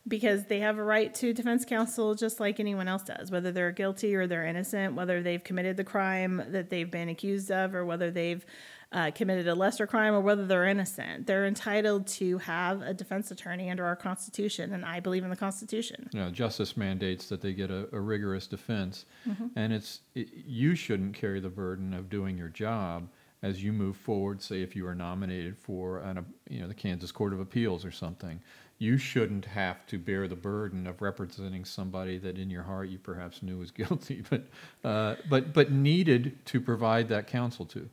Because 0.07 0.45
they 0.45 0.59
have 0.59 0.77
a 0.77 0.83
right 0.83 1.11
to 1.15 1.33
defense 1.33 1.65
counsel 1.65 2.13
just 2.13 2.39
like 2.39 2.59
anyone 2.59 2.87
else 2.87 3.01
does, 3.01 3.31
whether 3.31 3.51
they're 3.51 3.71
guilty 3.71 4.13
or 4.13 4.27
they're 4.27 4.45
innocent, 4.45 4.93
whether 4.93 5.23
they've 5.23 5.43
committed 5.43 5.77
the 5.77 5.83
crime 5.83 6.43
that 6.49 6.69
they've 6.69 6.91
been 6.91 7.09
accused 7.09 7.49
of, 7.49 7.73
or 7.73 7.83
whether 7.83 8.11
they've 8.11 8.45
uh, 8.91 9.09
committed 9.11 9.47
a 9.47 9.55
lesser 9.55 9.87
crime 9.87 10.13
or 10.13 10.21
whether 10.21 10.45
they're 10.45 10.67
innocent. 10.67 11.25
They're 11.25 11.47
entitled 11.47 12.05
to 12.07 12.37
have 12.37 12.83
a 12.83 12.93
defense 12.93 13.31
attorney 13.31 13.71
under 13.71 13.83
our 13.83 13.95
Constitution, 13.95 14.73
and 14.73 14.85
I 14.85 14.99
believe 14.99 15.23
in 15.23 15.31
the 15.31 15.35
Constitution. 15.35 16.09
Yeah, 16.13 16.29
justice 16.29 16.77
mandates 16.77 17.27
that 17.29 17.41
they 17.41 17.53
get 17.53 17.71
a, 17.71 17.89
a 17.91 17.99
rigorous 17.99 18.45
defense, 18.45 19.05
mm-hmm. 19.27 19.47
and 19.55 19.73
it's 19.73 20.01
it, 20.13 20.27
you 20.45 20.75
shouldn't 20.75 21.15
carry 21.15 21.39
the 21.39 21.49
burden 21.49 21.95
of 21.95 22.09
doing 22.11 22.37
your 22.37 22.49
job 22.49 23.09
as 23.45 23.63
you 23.63 23.71
move 23.71 23.95
forward. 23.95 24.41
Say 24.41 24.61
if 24.63 24.75
you 24.75 24.87
are 24.87 24.95
nominated 24.95 25.55
for 25.57 25.99
an, 25.99 26.25
you 26.49 26.61
know 26.61 26.67
the 26.67 26.73
Kansas 26.73 27.11
Court 27.11 27.31
of 27.31 27.39
Appeals 27.39 27.85
or 27.85 27.91
something, 27.91 28.41
you 28.79 28.97
shouldn't 28.97 29.45
have 29.45 29.85
to 29.85 29.99
bear 29.99 30.27
the 30.27 30.35
burden 30.35 30.87
of 30.87 31.01
representing 31.01 31.63
somebody 31.63 32.17
that 32.17 32.39
in 32.39 32.49
your 32.49 32.63
heart 32.63 32.89
you 32.89 32.97
perhaps 32.97 33.43
knew 33.43 33.59
was 33.59 33.69
guilty, 33.83 34.23
but 34.31 34.47
uh, 34.83 35.15
but 35.29 35.53
but 35.53 35.71
needed 35.71 36.43
to 36.45 36.59
provide 36.59 37.07
that 37.09 37.27
counsel 37.27 37.67
to. 37.67 37.87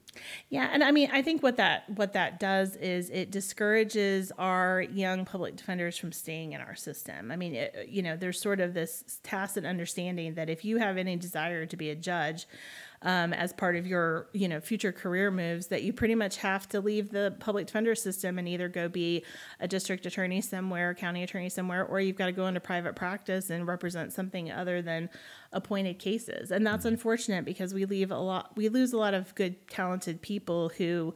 Yeah, 0.49 0.71
and 0.73 0.83
I 0.83 0.91
mean, 0.91 1.11
I 1.12 1.21
think 1.21 1.43
what 1.43 1.59
that 1.59 1.88
what 1.91 2.15
that 2.15 2.41
does 2.41 2.75
is 2.77 3.11
it 3.11 3.31
discourages 3.31 4.33
our 4.38 4.81
young 4.81 5.27
public 5.27 5.57
defenders 5.57 5.99
from 5.99 6.12
staying 6.12 6.55
in 6.55 6.62
our 6.62 6.77
system. 6.77 7.31
I 7.31 7.37
mean, 7.37 7.55
it, 7.55 7.88
you 7.91 8.03
know, 8.03 8.17
there's 8.17 8.41
sort 8.41 8.61
of 8.61 8.73
this 8.73 9.21
tacit 9.23 9.67
understanding 9.67 10.33
that 10.35 10.49
if 10.49 10.65
you 10.65 10.79
have 10.79 10.97
any 10.97 11.17
desire 11.17 11.67
to 11.67 11.77
be 11.77 11.91
a 11.91 11.95
judge, 11.95 12.47
um, 13.03 13.33
as 13.33 13.53
part 13.53 13.77
of 13.77 13.87
your 13.87 14.29
you 14.33 14.49
know 14.49 14.61
future 14.61 14.93
career 14.93 15.31
moves 15.31 15.69
that 15.69 15.83
you 15.83 15.93
pretty 15.93 16.15
much 16.15 16.37
have 16.38 16.69
to 16.69 16.81
leave 16.81 17.11
the 17.11 17.35
public 17.41 17.67
defender 17.67 17.95
system 17.95 18.38
and 18.38 18.49
either 18.49 18.69
go 18.69 18.88
be 18.88 19.25
a 19.61 19.69
district 19.69 20.07
attorney 20.07 20.41
somewhere, 20.41 20.95
county 20.95 21.23
attorney 21.23 21.49
somewhere, 21.49 21.85
or 21.85 22.01
you've 22.01 22.17
got 22.17 22.27
to 22.27 22.33
go 22.33 22.47
into 22.47 22.61
private 22.61 22.95
practice 22.95 23.51
and 23.51 23.67
represent 23.67 24.12
something 24.12 24.51
other 24.51 24.83
than 24.83 25.11
appointed 25.53 25.99
cases. 25.99 26.51
And 26.51 26.67
that's 26.67 26.85
mm-hmm. 26.85 26.95
unfortunate 26.95 27.45
because 27.45 27.75
we 27.75 27.85
leave 27.85 28.11
a 28.11 28.19
lot 28.19 28.57
we 28.57 28.69
lose 28.69 28.93
a 28.93 28.99
lot 28.99 29.15
of 29.15 29.35
good 29.35 29.69
talented 29.69 30.23
people 30.23 30.71
who 30.71 31.15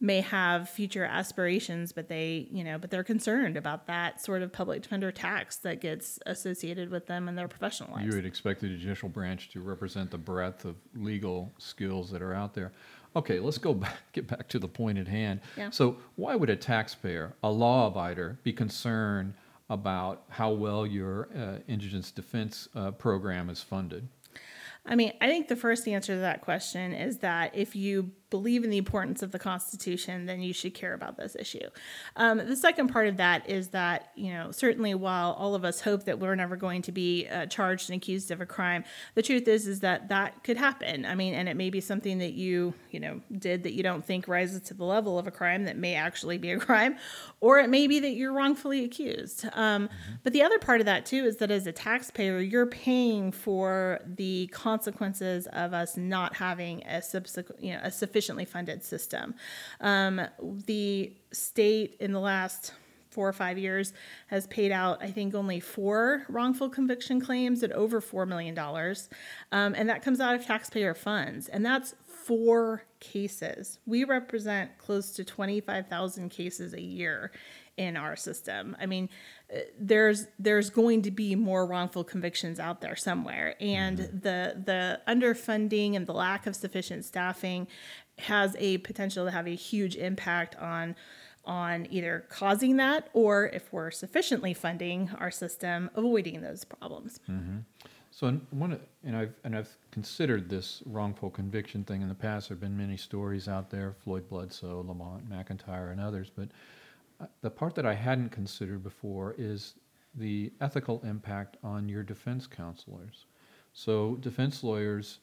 may 0.00 0.20
have 0.20 0.68
future 0.68 1.04
aspirations, 1.04 1.92
but 1.92 2.08
they, 2.08 2.46
you 2.50 2.62
know, 2.62 2.78
but 2.78 2.90
they're 2.90 3.04
concerned 3.04 3.56
about 3.56 3.86
that 3.86 4.20
sort 4.20 4.42
of 4.42 4.52
public 4.52 4.82
defender 4.82 5.10
tax 5.10 5.56
that 5.56 5.80
gets 5.80 6.18
associated 6.26 6.90
with 6.90 7.06
them 7.06 7.28
in 7.28 7.34
their 7.34 7.48
professional 7.48 7.92
lives. 7.92 8.06
You 8.06 8.12
would 8.14 8.26
expect 8.26 8.60
the 8.60 8.68
judicial 8.68 9.08
branch 9.08 9.48
to 9.50 9.60
represent 9.60 10.10
the 10.10 10.18
breadth 10.18 10.64
of 10.64 10.76
legal 10.94 11.52
skills 11.58 12.10
that 12.10 12.20
are 12.20 12.34
out 12.34 12.52
there. 12.52 12.72
Okay, 13.14 13.40
let's 13.40 13.58
go 13.58 13.72
back, 13.74 13.96
get 14.12 14.26
back 14.26 14.48
to 14.48 14.58
the 14.58 14.68
point 14.68 14.98
at 14.98 15.08
hand. 15.08 15.40
Yeah. 15.56 15.70
So, 15.70 15.96
why 16.16 16.36
would 16.36 16.50
a 16.50 16.56
taxpayer, 16.56 17.34
a 17.42 17.50
law 17.50 17.90
abider, 17.90 18.36
be 18.42 18.52
concerned 18.52 19.34
about 19.70 20.24
how 20.28 20.50
well 20.50 20.86
your 20.86 21.28
uh, 21.36 21.58
indigence 21.66 22.10
defense 22.10 22.68
uh, 22.74 22.90
program 22.92 23.48
is 23.48 23.62
funded? 23.62 24.06
I 24.86 24.94
mean, 24.94 25.12
I 25.20 25.26
think 25.26 25.48
the 25.48 25.56
first 25.56 25.86
answer 25.88 26.14
to 26.14 26.20
that 26.20 26.42
question 26.42 26.92
is 26.92 27.18
that 27.18 27.54
if 27.54 27.74
you 27.74 28.12
believe 28.30 28.64
in 28.64 28.70
the 28.70 28.78
importance 28.78 29.22
of 29.22 29.30
the 29.30 29.38
Constitution, 29.38 30.26
then 30.26 30.40
you 30.40 30.52
should 30.52 30.74
care 30.74 30.94
about 30.94 31.16
this 31.16 31.36
issue. 31.38 31.68
Um, 32.16 32.38
the 32.38 32.56
second 32.56 32.88
part 32.88 33.06
of 33.06 33.18
that 33.18 33.48
is 33.48 33.68
that, 33.68 34.10
you 34.16 34.32
know, 34.32 34.50
certainly 34.50 34.94
while 34.94 35.32
all 35.32 35.54
of 35.54 35.64
us 35.64 35.80
hope 35.80 36.04
that 36.04 36.18
we're 36.18 36.34
never 36.34 36.56
going 36.56 36.82
to 36.82 36.92
be 36.92 37.28
uh, 37.28 37.46
charged 37.46 37.88
and 37.88 37.96
accused 37.96 38.30
of 38.30 38.40
a 38.40 38.46
crime, 38.46 38.84
the 39.14 39.22
truth 39.22 39.46
is, 39.46 39.68
is 39.68 39.80
that 39.80 40.08
that 40.08 40.42
could 40.42 40.56
happen. 40.56 41.06
I 41.06 41.14
mean, 41.14 41.34
and 41.34 41.48
it 41.48 41.56
may 41.56 41.70
be 41.70 41.80
something 41.80 42.18
that 42.18 42.32
you, 42.32 42.74
you 42.90 42.98
know, 42.98 43.20
did 43.38 43.62
that 43.62 43.74
you 43.74 43.82
don't 43.82 44.04
think 44.04 44.26
rises 44.26 44.60
to 44.62 44.74
the 44.74 44.84
level 44.84 45.18
of 45.18 45.26
a 45.26 45.30
crime 45.30 45.64
that 45.64 45.76
may 45.76 45.94
actually 45.94 46.38
be 46.38 46.50
a 46.50 46.58
crime, 46.66 46.96
or 47.40 47.60
it 47.60 47.70
may 47.70 47.86
be 47.86 48.00
that 48.00 48.10
you're 48.10 48.32
wrongfully 48.32 48.84
accused. 48.84 49.46
Um, 49.52 49.84
mm-hmm. 49.84 50.14
But 50.24 50.32
the 50.32 50.42
other 50.42 50.58
part 50.58 50.80
of 50.80 50.86
that, 50.86 51.06
too, 51.06 51.24
is 51.24 51.36
that 51.36 51.52
as 51.52 51.66
a 51.66 51.72
taxpayer, 51.72 52.40
you're 52.40 52.66
paying 52.66 53.30
for 53.30 54.00
the 54.04 54.48
consequences 54.76 55.46
of 55.54 55.72
us 55.72 55.96
not 55.96 56.36
having 56.36 56.82
a 56.84 57.00
subsequent, 57.00 57.62
you 57.62 57.72
know, 57.72 57.80
a 57.82 57.90
sufficiently 57.90 58.44
funded 58.44 58.82
system. 58.82 59.34
Um, 59.80 60.20
the 60.66 61.12
state 61.32 61.96
in 61.98 62.12
the 62.12 62.20
last 62.20 62.72
four 63.08 63.26
or 63.26 63.32
five 63.32 63.56
years 63.56 63.94
has 64.26 64.46
paid 64.48 64.70
out, 64.70 65.02
I 65.02 65.10
think, 65.10 65.34
only 65.34 65.60
four 65.60 66.26
wrongful 66.28 66.68
conviction 66.68 67.22
claims 67.22 67.62
at 67.62 67.72
over 67.72 68.02
$4 68.02 68.28
million. 68.28 68.58
Um, 68.58 69.74
and 69.74 69.88
that 69.88 70.02
comes 70.02 70.20
out 70.20 70.34
of 70.34 70.44
taxpayer 70.44 70.94
funds. 70.94 71.48
And 71.48 71.64
that's 71.64 71.94
four 72.06 72.82
cases. 73.00 73.78
We 73.86 74.04
represent 74.04 74.76
close 74.76 75.12
to 75.12 75.24
25,000 75.24 76.28
cases 76.28 76.74
a 76.74 76.82
year 76.82 77.32
in 77.76 77.96
our 77.96 78.16
system. 78.16 78.76
I 78.80 78.86
mean, 78.86 79.08
uh, 79.54 79.60
there's 79.78 80.26
there's 80.38 80.70
going 80.70 81.02
to 81.02 81.10
be 81.10 81.34
more 81.34 81.66
wrongful 81.66 82.04
convictions 82.04 82.58
out 82.58 82.80
there 82.80 82.96
somewhere, 82.96 83.54
and 83.60 83.98
mm-hmm. 83.98 84.18
the 84.18 84.62
the 84.64 85.00
underfunding 85.06 85.94
and 85.94 86.06
the 86.06 86.14
lack 86.14 86.46
of 86.46 86.56
sufficient 86.56 87.04
staffing 87.04 87.66
has 88.18 88.56
a 88.58 88.78
potential 88.78 89.24
to 89.26 89.30
have 89.30 89.46
a 89.46 89.54
huge 89.54 89.96
impact 89.96 90.56
on 90.56 90.96
on 91.44 91.86
either 91.90 92.24
causing 92.28 92.76
that 92.76 93.08
or 93.12 93.46
if 93.46 93.72
we're 93.72 93.90
sufficiently 93.90 94.52
funding 94.52 95.10
our 95.18 95.30
system 95.30 95.88
avoiding 95.94 96.40
those 96.40 96.64
problems 96.64 97.20
mm-hmm. 97.30 97.58
so 98.10 98.32
one 98.50 98.80
and 99.04 99.16
i've 99.16 99.32
and 99.44 99.56
i've 99.56 99.76
considered 99.92 100.48
this 100.48 100.82
wrongful 100.86 101.30
conviction 101.30 101.84
thing 101.84 102.02
in 102.02 102.08
the 102.08 102.14
past 102.14 102.48
there 102.48 102.56
have 102.56 102.60
been 102.60 102.76
many 102.76 102.96
stories 102.96 103.48
out 103.48 103.70
there 103.70 103.94
floyd 104.02 104.28
bledsoe 104.28 104.82
lamonte 104.82 105.22
mcintyre 105.28 105.92
and 105.92 106.00
others 106.00 106.32
but 106.34 106.48
the 107.40 107.50
part 107.50 107.74
that 107.74 107.86
i 107.86 107.94
hadn't 107.94 108.30
considered 108.30 108.82
before 108.82 109.34
is 109.38 109.74
the 110.16 110.52
ethical 110.60 111.00
impact 111.04 111.56
on 111.62 111.88
your 111.88 112.02
defense 112.02 112.46
counselors. 112.46 113.26
So 113.72 114.16
defense 114.16 114.64
lawyers 114.64 115.18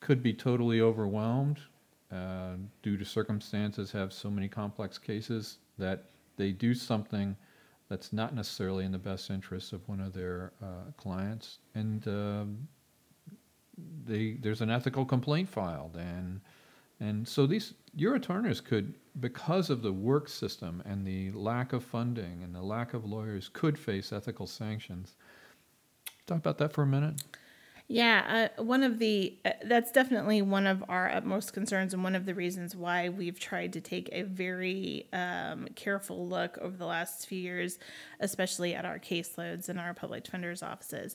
could 0.00 0.22
be 0.22 0.32
totally 0.32 0.80
overwhelmed 0.80 1.60
uh, 2.12 2.54
due 2.82 2.96
to 2.96 3.04
circumstances, 3.04 3.90
have 3.90 4.12
so 4.12 4.30
many 4.30 4.48
complex 4.48 4.98
cases 4.98 5.58
that 5.78 6.04
they 6.36 6.52
do 6.52 6.74
something 6.74 7.36
that's 7.88 8.12
not 8.12 8.34
necessarily 8.34 8.84
in 8.84 8.92
the 8.92 8.98
best 8.98 9.30
interest 9.30 9.72
of 9.72 9.86
one 9.88 10.00
of 10.00 10.12
their 10.12 10.52
uh, 10.62 10.90
clients, 10.96 11.58
and 11.74 12.06
um, 12.08 12.68
they, 14.04 14.32
there's 14.40 14.60
an 14.60 14.70
ethical 14.70 15.04
complaint 15.04 15.48
filed, 15.48 15.96
and 15.96 16.40
and 16.98 17.26
so 17.26 17.46
these 17.46 17.74
your 17.94 18.16
attorneys 18.16 18.60
could, 18.60 18.94
because 19.20 19.70
of 19.70 19.82
the 19.82 19.92
work 19.92 20.28
system 20.28 20.82
and 20.84 21.06
the 21.06 21.30
lack 21.32 21.72
of 21.72 21.84
funding 21.84 22.42
and 22.42 22.54
the 22.54 22.62
lack 22.62 22.94
of 22.94 23.04
lawyers, 23.04 23.50
could 23.52 23.78
face 23.78 24.12
ethical 24.12 24.46
sanctions. 24.46 25.14
Talk 26.26 26.38
about 26.38 26.58
that 26.58 26.72
for 26.72 26.82
a 26.82 26.86
minute. 26.86 27.22
Yeah, 27.88 28.48
uh, 28.58 28.62
one 28.64 28.82
of 28.82 28.98
the 28.98 29.38
uh, 29.44 29.50
that's 29.64 29.92
definitely 29.92 30.42
one 30.42 30.66
of 30.66 30.82
our 30.88 31.08
utmost 31.08 31.52
concerns, 31.52 31.94
and 31.94 32.02
one 32.02 32.16
of 32.16 32.26
the 32.26 32.34
reasons 32.34 32.74
why 32.74 33.10
we've 33.10 33.38
tried 33.38 33.74
to 33.74 33.80
take 33.80 34.08
a 34.10 34.22
very 34.22 35.06
um, 35.12 35.68
careful 35.76 36.26
look 36.26 36.58
over 36.58 36.76
the 36.76 36.86
last 36.86 37.28
few 37.28 37.38
years, 37.38 37.78
especially 38.18 38.74
at 38.74 38.84
our 38.84 38.98
caseloads 38.98 39.68
in 39.68 39.78
our 39.78 39.94
public 39.94 40.24
defenders' 40.24 40.64
offices. 40.64 41.14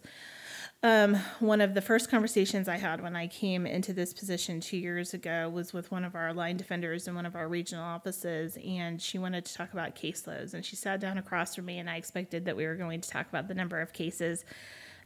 Um, 0.82 1.16
one 1.42 1.60
of 1.60 1.74
the 1.74 1.82
first 1.82 2.10
conversations 2.10 2.70
I 2.70 2.78
had 2.78 3.02
when 3.02 3.18
I 3.18 3.28
came 3.28 3.68
into 3.68 3.92
this 3.92 4.14
position 4.14 4.62
two 4.62 4.78
years 4.78 5.14
ago 5.14 5.50
was 5.50 5.74
with 5.74 5.92
one 5.92 6.06
of 6.06 6.16
our 6.16 6.34
line 6.34 6.56
defenders 6.56 7.06
in 7.06 7.16
one 7.16 7.26
of 7.26 7.36
our 7.36 7.50
regional 7.50 7.84
offices, 7.84 8.58
and 8.66 9.02
she 9.02 9.20
wanted 9.20 9.44
to 9.44 9.54
talk 9.54 9.74
about 9.74 9.98
caseloads. 9.98 10.54
And 10.54 10.64
she 10.66 10.78
sat 10.78 11.02
down 11.02 11.18
across 11.18 11.54
from 11.54 11.66
me, 11.66 11.80
and 11.80 11.90
I 11.90 11.98
expected 11.98 12.46
that 12.46 12.56
we 12.56 12.66
were 12.66 12.76
going 12.76 13.02
to 13.02 13.10
talk 13.10 13.28
about 13.28 13.50
the 13.50 13.56
number 13.56 13.82
of 13.82 13.92
cases 13.92 14.46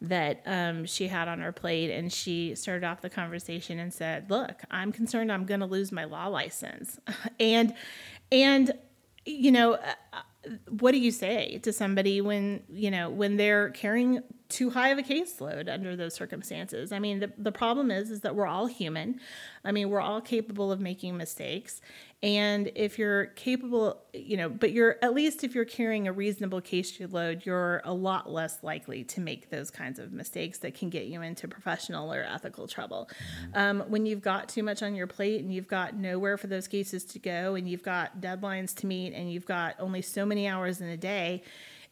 that 0.01 0.41
um, 0.45 0.86
she 0.86 1.08
had 1.08 1.27
on 1.27 1.39
her 1.39 1.51
plate. 1.51 1.91
And 1.91 2.12
she 2.12 2.55
started 2.55 2.86
off 2.86 3.01
the 3.01 3.10
conversation 3.10 3.79
and 3.79 3.93
said, 3.93 4.29
Look, 4.29 4.62
I'm 4.71 4.91
concerned 4.91 5.31
I'm 5.31 5.45
going 5.45 5.62
to 5.62 5.65
lose 5.65 5.91
my 5.91 6.05
law 6.05 6.27
license. 6.27 6.99
and, 7.39 7.73
and, 8.31 8.71
you 9.25 9.51
know, 9.51 9.73
uh, 9.73 10.19
what 10.69 10.91
do 10.91 10.99
you 10.99 11.12
say 11.12 11.60
to 11.63 11.73
somebody 11.73 12.21
when, 12.21 12.63
you 12.69 12.91
know, 12.91 13.10
when 13.10 13.38
they're 13.38 13.69
carrying 13.71 14.21
too 14.49 14.69
high 14.69 14.89
of 14.89 14.97
a 14.97 15.01
caseload 15.01 15.71
under 15.71 15.95
those 15.95 16.13
circumstances. 16.13 16.91
I 16.91 16.99
mean, 16.99 17.19
the, 17.19 17.31
the 17.38 17.51
problem 17.51 17.89
is 17.89 18.12
is 18.12 18.21
that 18.21 18.36
we're 18.36 18.45
all 18.45 18.67
human. 18.67 19.19
I 19.63 19.71
mean, 19.71 19.89
we're 19.89 20.01
all 20.01 20.21
capable 20.21 20.71
of 20.71 20.79
making 20.79 21.17
mistakes. 21.17 21.81
And 22.21 22.71
if 22.75 22.97
you're 22.97 23.27
capable, 23.27 24.01
you 24.13 24.38
know, 24.38 24.49
but 24.49 24.71
you're 24.71 24.97
at 25.01 25.13
least 25.13 25.43
if 25.43 25.53
you're 25.53 25.65
carrying 25.65 26.08
a 26.08 26.13
reasonable 26.13 26.62
caseload, 26.62 27.45
you're 27.45 27.81
a 27.86 27.93
lot 27.93 28.31
less 28.31 28.63
likely 28.63 29.03
to 29.05 29.21
make 29.21 29.49
those 29.49 29.69
kinds 29.69 29.99
of 29.99 30.12
mistakes 30.12 30.60
that 30.60 30.75
can 30.75 30.89
get 30.89 31.05
you 31.05 31.21
into 31.21 31.47
professional 31.47 32.12
or 32.12 32.23
ethical 32.23 32.67
trouble. 32.67 33.10
Mm-hmm. 33.51 33.58
Um, 33.58 33.89
when 33.89 34.05
you've 34.05 34.21
got 34.21 34.49
too 34.49 34.63
much 34.63 34.81
on 34.81 34.95
your 34.95 35.08
plate 35.08 35.41
and 35.41 35.53
you've 35.53 35.67
got 35.67 35.95
nowhere 35.95 36.38
for 36.38 36.47
those 36.47 36.67
cases 36.67 37.03
to 37.05 37.19
go 37.19 37.55
and 37.55 37.69
you've 37.69 37.84
got 37.84 38.21
deadlines 38.21 38.73
to 38.77 38.88
meet 38.88 39.13
and 39.13 39.31
you've 39.31 39.45
got 39.45 39.75
only 39.79 40.01
so 40.01 40.25
many 40.25 40.47
hours 40.47 40.81
in 40.81 40.88
a 40.88 40.97
day, 40.97 41.43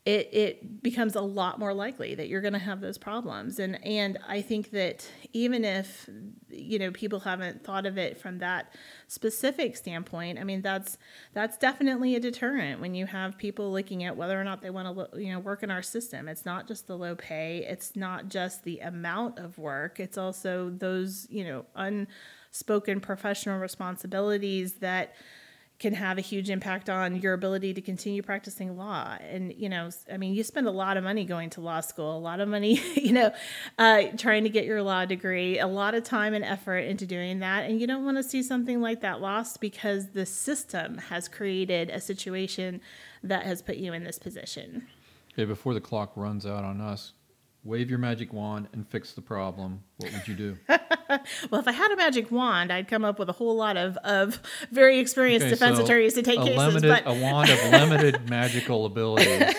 it, 0.06 0.30
it 0.34 0.84
becomes 0.84 1.16
a 1.16 1.22
lot 1.22 1.60
more 1.60 1.74
likely 1.74 2.14
that 2.16 2.28
you're 2.28 2.42
going 2.42 2.54
to 2.54 2.60
have 2.60 2.82
those 2.82 2.98
problems. 2.98 3.58
And 3.58 3.84
and 3.86 4.20
I 4.28 4.42
think 4.42 4.72
that 4.72 5.08
even 5.32 5.64
if 5.64 6.10
you 6.50 6.78
know 6.78 6.92
people 6.92 7.22
haven't 7.22 7.64
thought 7.64 7.86
of 7.86 7.98
it 7.98 8.18
from 8.18 8.40
that 8.40 8.74
specific 9.08 9.76
standpoint 9.78 10.38
I 10.38 10.44
mean 10.44 10.62
that's 10.62 10.98
that's 11.34 11.58
definitely 11.58 12.16
a 12.16 12.20
deterrent 12.20 12.82
when 12.82 12.94
you 12.96 13.06
have 13.06 13.38
people 13.38 13.72
looking 13.72 14.04
at 14.04 14.18
whether 14.18 14.40
or 14.40 14.44
not 14.44 14.62
they 14.62 14.70
want 14.70 15.12
to 15.14 15.22
you 15.22 15.32
know 15.32 15.40
work 15.40 15.64
in 15.64 15.72
our 15.72 15.82
system. 15.82 16.28
It's 16.28 16.46
not 16.46 16.68
just 16.68 16.88
the 16.88 16.98
low 16.98 17.16
pay. 17.16 17.66
It's 17.66 17.96
not 17.96 18.28
just 18.28 18.66
the 18.66 18.80
amount 18.80 19.40
of 19.40 19.58
work. 19.58 20.02
It's 20.02 20.18
also 20.18 20.70
those 20.70 21.28
you 21.30 21.46
know 21.46 21.66
unspoken 21.76 23.00
professional 23.00 23.58
responsibilities 23.58 24.74
that 24.76 25.16
can 25.84 25.94
have 25.94 26.18
a 26.18 26.22
huge 26.22 26.50
impact 26.50 26.90
on 26.90 27.18
your 27.18 27.34
ability 27.34 27.74
to 27.74 27.82
continue 27.82 28.22
practicing 28.22 28.78
law. 28.78 29.18
And, 29.20 29.54
you 29.54 29.68
know, 29.68 29.90
I 30.10 30.16
mean, 30.16 30.34
you 30.34 30.42
spend 30.42 30.66
a 30.66 30.72
lot 30.72 30.96
of 30.96 31.04
money 31.04 31.26
going 31.26 31.50
to 31.52 31.62
law 31.62 31.82
school, 31.82 32.18
a 32.18 32.20
lot 32.20 32.40
of 32.40 32.48
money, 32.48 32.82
you 32.96 33.12
know, 33.12 33.34
uh, 33.78 34.04
trying 34.18 34.44
to 34.44 34.50
get 34.50 34.64
your 34.64 34.82
law 34.82 35.04
degree, 35.04 35.60
a 35.60 35.68
lot 35.68 35.94
of 35.94 36.06
time 36.06 36.34
and 36.34 36.46
effort 36.46 36.78
into 36.78 37.06
doing 37.06 37.40
that. 37.40 37.70
And 37.70 37.82
you 37.82 37.86
don't 37.86 38.06
want 38.06 38.16
to 38.16 38.24
see 38.24 38.42
something 38.42 38.80
like 38.80 39.02
that 39.02 39.20
lost 39.20 39.60
because 39.60 40.12
the 40.12 40.26
system 40.26 41.00
has 41.00 41.28
created 41.28 41.90
a 41.90 42.00
situation 42.00 42.80
that 43.22 43.44
has 43.44 43.62
put 43.62 43.76
you 43.76 43.92
in 43.92 44.06
this 44.06 44.18
position. 44.18 44.88
Okay, 45.34 45.44
before 45.44 45.74
the 45.74 45.82
clock 45.82 46.14
runs 46.16 46.46
out 46.46 46.64
on 46.64 46.80
us, 46.80 47.12
wave 47.66 47.90
your 47.90 48.00
magic 48.00 48.32
wand 48.32 48.70
and 48.72 48.88
fix 48.88 49.12
the 49.12 49.22
problem, 49.22 49.84
what 50.04 50.14
would 50.14 50.28
you 50.28 50.36
do? 50.36 50.58
well, 51.50 51.62
if 51.62 51.68
I 51.68 51.72
had 51.72 51.92
a 51.92 51.96
magic 51.96 52.32
wand, 52.32 52.72
I'd 52.72 52.88
come 52.88 53.06
up 53.06 53.20
with 53.20 53.30
a 53.30 53.34
whole 53.34 53.56
lot 53.56 53.78
of, 53.78 53.98
of 53.98 54.40
very 54.72 55.00
experienced 55.00 55.46
okay, 55.46 55.56
defense 55.56 55.78
so 55.78 55.84
attorneys 55.84 56.14
to 56.16 56.22
take 56.22 56.40
cases. 56.40 56.58
Limited, 56.58 56.90
but... 56.90 57.04
a 57.06 57.14
wand 57.14 57.50
of 57.50 57.60
limited 57.72 58.30
magical 58.30 58.86
abilities. 58.86 59.56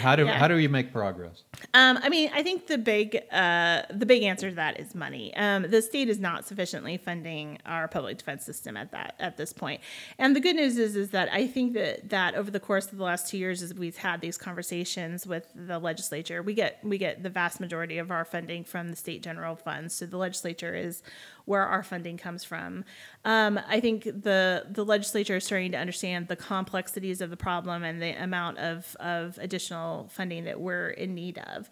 How 0.00 0.16
do 0.16 0.26
yeah. 0.26 0.38
how 0.38 0.48
do 0.48 0.54
we 0.54 0.68
make 0.68 0.92
progress? 0.92 1.42
Um, 1.74 1.98
I 2.02 2.08
mean, 2.08 2.30
I 2.34 2.42
think 2.42 2.66
the 2.66 2.78
big 2.78 3.20
uh, 3.30 3.82
the 3.90 4.06
big 4.06 4.22
answer 4.22 4.50
to 4.50 4.56
that 4.56 4.80
is 4.80 4.94
money. 4.94 5.34
Um, 5.36 5.70
the 5.70 5.82
state 5.82 6.08
is 6.08 6.18
not 6.18 6.46
sufficiently 6.46 6.96
funding 6.96 7.58
our 7.66 7.88
public 7.88 8.18
defense 8.18 8.44
system 8.44 8.76
at 8.76 8.92
that 8.92 9.14
at 9.18 9.36
this 9.36 9.52
point. 9.52 9.80
And 10.18 10.34
the 10.34 10.40
good 10.40 10.56
news 10.56 10.78
is 10.78 10.96
is 10.96 11.10
that 11.10 11.32
I 11.32 11.46
think 11.46 11.74
that 11.74 12.08
that 12.10 12.34
over 12.34 12.50
the 12.50 12.60
course 12.60 12.90
of 12.90 12.98
the 12.98 13.04
last 13.04 13.28
two 13.28 13.38
years, 13.38 13.62
as 13.62 13.74
we've 13.74 13.96
had 13.96 14.20
these 14.20 14.38
conversations 14.38 15.26
with 15.26 15.46
the 15.54 15.78
legislature, 15.78 16.42
we 16.42 16.54
get 16.54 16.80
we 16.82 16.98
get 16.98 17.22
the 17.22 17.30
vast 17.30 17.60
majority 17.60 17.98
of 17.98 18.10
our 18.10 18.24
funding 18.24 18.64
from 18.64 18.88
the 18.88 18.96
state 18.96 19.22
general 19.22 19.56
fund 19.56 19.67
funds. 19.68 19.94
So 19.94 20.06
the 20.06 20.16
legislature 20.16 20.74
is 20.74 21.02
where 21.44 21.64
our 21.74 21.82
funding 21.82 22.16
comes 22.26 22.42
from. 22.44 22.84
Um, 23.24 23.52
I 23.76 23.78
think 23.80 24.04
the 24.04 24.66
the 24.78 24.84
legislature 24.94 25.36
is 25.36 25.44
starting 25.44 25.72
to 25.72 25.78
understand 25.78 26.28
the 26.28 26.36
complexities 26.36 27.20
of 27.20 27.28
the 27.30 27.36
problem 27.48 27.78
and 27.88 27.96
the 28.00 28.12
amount 28.22 28.58
of 28.58 28.96
of 29.16 29.38
additional 29.46 30.08
funding 30.18 30.44
that 30.44 30.58
we're 30.66 30.90
in 30.90 31.14
need 31.14 31.36
of, 31.54 31.68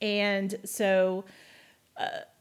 and 0.00 0.50
so 0.64 1.24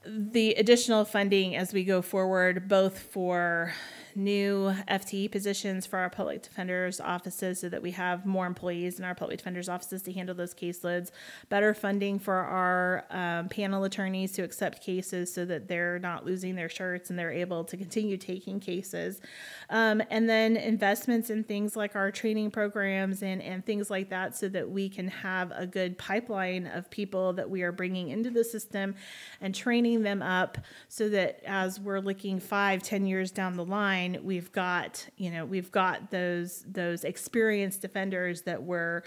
the 0.06 0.54
additional 0.56 1.06
funding 1.06 1.56
as 1.56 1.74
we 1.74 1.84
go 1.84 2.02
forward, 2.02 2.68
both 2.68 3.00
for 3.00 3.74
new 4.16 4.74
FTE 4.90 5.32
positions 5.32 5.86
for 5.86 6.00
our 6.00 6.10
public 6.10 6.42
defenders' 6.44 7.00
offices 7.00 7.60
so 7.60 7.70
that 7.70 7.82
we 7.82 7.92
have 7.92 8.26
more 8.26 8.46
employees 8.46 9.00
in 9.00 9.06
our 9.06 9.16
public 9.16 9.38
defenders' 9.38 9.70
offices 9.70 10.02
to 10.04 10.14
handle 10.14 10.36
those 10.36 10.54
caseloads, 10.54 11.12
better 11.50 11.74
funding 11.74 12.20
for 12.20 12.36
our 12.36 13.06
um, 13.10 13.50
panel 13.50 13.84
attorneys 13.84 14.32
to 14.34 14.42
accept 14.44 14.84
cases 14.84 15.34
so 15.34 15.46
that 15.46 15.68
they're 15.68 16.00
not 16.00 16.26
losing 16.26 16.56
their 16.56 16.70
shirts 16.70 17.10
and 17.10 17.18
they're 17.18 17.32
able 17.32 17.64
to 17.64 17.78
continue 17.78 18.18
taking 18.18 18.60
cases, 18.60 19.22
um, 19.70 20.02
and 20.10 20.30
then 20.30 20.58
investments 20.58 21.30
in 21.30 21.44
things 21.44 21.76
like 21.76 21.96
our 21.96 22.12
training 22.12 22.52
programs 22.52 23.24
and, 23.24 23.42
and 23.42 23.66
things 23.66 23.90
like 23.90 24.10
that 24.10 24.36
so 24.36 24.48
that 24.50 24.70
we 24.70 24.90
can 24.90 25.08
have 25.08 25.52
a 25.56 25.66
good 25.66 25.98
pipeline 25.98 26.68
of 26.68 26.90
people 26.90 27.34
that 27.34 27.50
we 27.50 27.62
are 27.64 27.72
bringing 27.72 28.10
into 28.10 28.30
the 28.30 28.44
system 28.44 28.96
and 29.42 29.56
training 29.56 30.04
them 30.04 30.22
up 30.22 30.58
so 30.90 31.10
that 31.10 31.42
as 31.46 31.80
we're 31.80 32.00
looking 32.00 32.40
five, 32.40 32.84
ten 32.84 33.06
years 33.06 33.32
down 33.32 33.56
the 33.56 33.66
line, 33.66 34.03
we've 34.24 34.52
got, 34.52 35.08
you 35.18 35.32
know, 35.32 35.46
we've 35.46 35.72
got 35.72 36.12
those 36.12 36.64
those 36.68 37.04
experienced 37.04 37.82
defenders 37.82 38.44
that 38.44 38.64
we're 38.64 39.04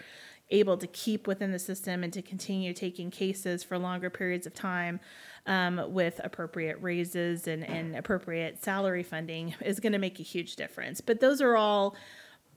able 0.51 0.77
to 0.77 0.87
keep 0.87 1.27
within 1.27 1.51
the 1.51 1.59
system 1.59 2.05
and 2.05 2.13
to 2.13 2.23
continue 2.23 2.73
taking 2.73 3.11
cases 3.11 3.65
for 3.65 3.79
longer 3.79 4.11
periods 4.11 4.47
of 4.47 4.55
time 4.55 5.01
um, 5.47 5.83
with 5.89 6.21
appropriate 6.23 6.77
raises 6.81 7.49
and, 7.49 7.65
and 7.65 7.97
appropriate 7.97 8.63
salary 8.63 9.03
funding 9.03 9.55
is 9.65 9.81
going 9.81 9.93
to 9.93 9.99
make 9.99 10.21
a 10.21 10.23
huge 10.23 10.57
difference. 10.57 11.01
But 11.01 11.21
those 11.21 11.41
are 11.41 11.57
all 11.57 11.97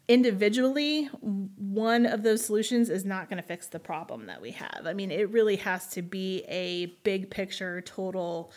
individually, 0.08 1.06
one 1.06 2.08
of 2.08 2.23
those 2.23 2.43
solutions 2.43 2.89
is 2.89 3.06
not 3.06 3.30
going 3.30 3.38
to 3.38 3.47
fix 3.47 3.67
the 3.67 3.80
problem 3.80 4.25
that 4.25 4.41
we 4.41 4.52
have. 4.52 4.82
I 4.86 4.93
mean, 4.93 5.12
it 5.12 5.30
really 5.30 5.56
has 5.58 5.88
to 5.89 6.02
be 6.02 6.43
a 6.47 6.88
big 7.04 7.30
picture, 7.30 7.80
total 7.82 8.52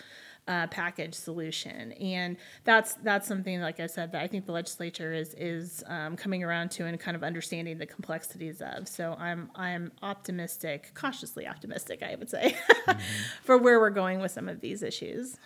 uh, 0.49 0.67
package 0.69 1.15
solution, 1.15 1.93
and 1.93 2.37
that's 2.65 2.95
that's 2.95 3.29
something 3.29 3.61
like 3.61 3.79
I 3.79 3.87
said 3.87 4.13
that 4.13 4.23
I 4.23 4.27
think 4.27 4.47
the 4.47 4.53
legislature 4.53 5.13
is 5.13 5.35
is 5.35 5.85
um, 5.87 6.17
coming 6.17 6.43
around 6.43 6.71
to 6.73 6.87
and 6.87 6.99
kind 6.99 7.17
of 7.17 7.23
understanding 7.23 7.79
the 7.79 7.87
complexities 7.87 8.61
of. 8.61 8.89
So 8.89 9.15
I'm 9.19 9.51
I'm 9.55 9.93
optimistic, 10.03 10.93
cautiously 10.95 11.47
optimistic, 11.47 12.03
I 12.03 12.17
would 12.17 12.31
say, 12.31 12.57
mm-hmm. 12.69 13.01
for 13.45 13.57
where 13.57 13.79
we're 13.79 13.91
going 13.91 14.21
with 14.21 14.33
some 14.33 14.49
of 14.49 14.61
these 14.61 14.83
issues. 14.83 15.37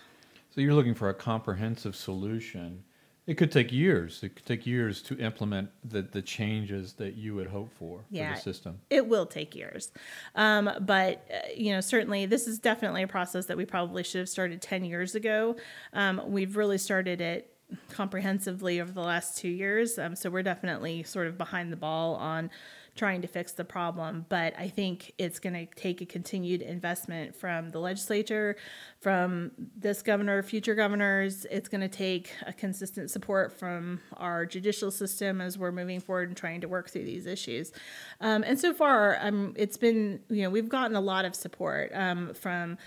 So 0.49 0.61
you're 0.61 0.73
looking 0.73 0.95
for 0.95 1.09
a 1.09 1.13
comprehensive 1.13 1.95
solution 1.95 2.83
it 3.27 3.35
could 3.35 3.51
take 3.51 3.73
years. 3.73 4.23
It 4.23 4.37
could 4.37 4.45
take 4.45 4.65
years 4.65 5.01
to 5.03 5.19
implement 5.19 5.69
the, 5.83 6.01
the 6.01 6.21
changes 6.21 6.93
that 6.93 7.15
you 7.15 7.35
would 7.35 7.47
hope 7.47 7.69
for 7.77 8.05
yeah, 8.09 8.29
for 8.29 8.35
the 8.37 8.41
system. 8.41 8.79
It 8.89 9.07
will 9.07 9.25
take 9.25 9.53
years. 9.53 9.91
Um, 10.33 10.71
but, 10.79 11.27
uh, 11.29 11.49
you 11.55 11.73
know, 11.73 11.81
certainly 11.81 12.25
this 12.25 12.47
is 12.47 12.57
definitely 12.57 13.03
a 13.03 13.07
process 13.07 13.45
that 13.47 13.57
we 13.57 13.65
probably 13.65 14.03
should 14.03 14.19
have 14.19 14.29
started 14.29 14.61
10 14.61 14.85
years 14.85 15.13
ago. 15.13 15.57
Um, 15.91 16.21
we've 16.25 16.55
really 16.55 16.77
started 16.77 17.19
it 17.19 17.53
comprehensively 17.89 18.79
over 18.79 18.93
the 18.93 19.01
last 19.01 19.37
two 19.37 19.49
years. 19.49 19.99
Um, 19.99 20.15
so 20.15 20.29
we're 20.29 20.41
definitely 20.41 21.03
sort 21.03 21.27
of 21.27 21.37
behind 21.37 21.73
the 21.73 21.77
ball 21.77 22.15
on 22.15 22.49
trying 22.97 23.21
to 23.21 23.27
fix 23.27 23.53
the 23.53 23.63
problem. 23.63 24.25
But 24.27 24.53
I 24.59 24.67
think 24.67 25.13
it's 25.17 25.39
going 25.39 25.53
to 25.53 25.65
take 25.75 26.01
a 26.01 26.05
continued 26.05 26.61
investment 26.61 27.35
from 27.35 27.69
the 27.69 27.79
legislature, 27.79 28.57
from 28.99 29.51
this 29.77 30.01
governor, 30.01 30.43
future 30.43 30.75
governors. 30.75 31.45
It's 31.49 31.69
going 31.69 31.81
to 31.81 31.87
take 31.87 32.33
a 32.45 32.51
consistent 32.51 33.09
support 33.09 33.57
from 33.57 34.01
our 34.17 34.45
judicial 34.45 34.91
system 34.91 35.39
as 35.39 35.57
we're 35.57 35.71
moving 35.71 35.99
forward 35.99 36.27
and 36.29 36.37
trying 36.37 36.61
to 36.61 36.67
work 36.67 36.89
through 36.89 37.05
these 37.05 37.25
issues. 37.25 37.71
Um, 38.19 38.43
and 38.43 38.59
so 38.59 38.73
far, 38.73 39.17
um, 39.21 39.53
it's 39.55 39.77
been, 39.77 40.19
you 40.29 40.43
know, 40.43 40.49
we've 40.49 40.69
gotten 40.69 40.95
a 40.95 41.01
lot 41.01 41.25
of 41.25 41.35
support 41.35 41.91
um, 41.93 42.33
from 42.33 42.77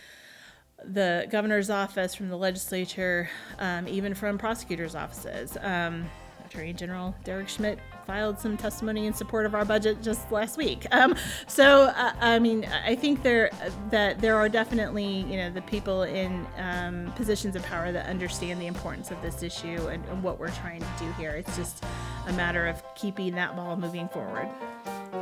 the 0.84 1.26
governor's 1.30 1.70
office, 1.70 2.14
from 2.14 2.28
the 2.28 2.36
legislature, 2.36 3.28
um, 3.58 3.86
even 3.86 4.14
from 4.14 4.38
prosecutors' 4.38 4.94
offices. 4.94 5.56
Um, 5.60 6.10
Attorney 6.46 6.72
General 6.72 7.14
Derek 7.22 7.48
Schmidt 7.48 7.78
filed 8.10 8.40
some 8.40 8.56
testimony 8.56 9.06
in 9.06 9.14
support 9.14 9.46
of 9.46 9.54
our 9.54 9.64
budget 9.64 10.02
just 10.02 10.32
last 10.32 10.56
week. 10.56 10.84
Um, 10.90 11.14
so, 11.46 11.84
uh, 11.84 12.12
I 12.20 12.40
mean, 12.40 12.64
I 12.64 12.96
think 12.96 13.22
there 13.22 13.50
that 13.90 14.20
there 14.20 14.34
are 14.34 14.48
definitely 14.48 15.20
you 15.30 15.36
know 15.36 15.48
the 15.48 15.62
people 15.62 16.02
in 16.02 16.44
um, 16.58 17.12
positions 17.14 17.54
of 17.54 17.62
power 17.62 17.92
that 17.92 18.06
understand 18.06 18.60
the 18.60 18.66
importance 18.66 19.12
of 19.12 19.22
this 19.22 19.44
issue 19.44 19.86
and, 19.86 20.04
and 20.06 20.24
what 20.24 20.40
we're 20.40 20.50
trying 20.50 20.80
to 20.80 20.88
do 20.98 21.12
here. 21.12 21.30
It's 21.30 21.56
just 21.56 21.84
a 22.26 22.32
matter 22.32 22.66
of 22.66 22.82
keeping 22.96 23.32
that 23.36 23.54
ball 23.54 23.76
moving 23.76 24.08
forward. 24.08 24.48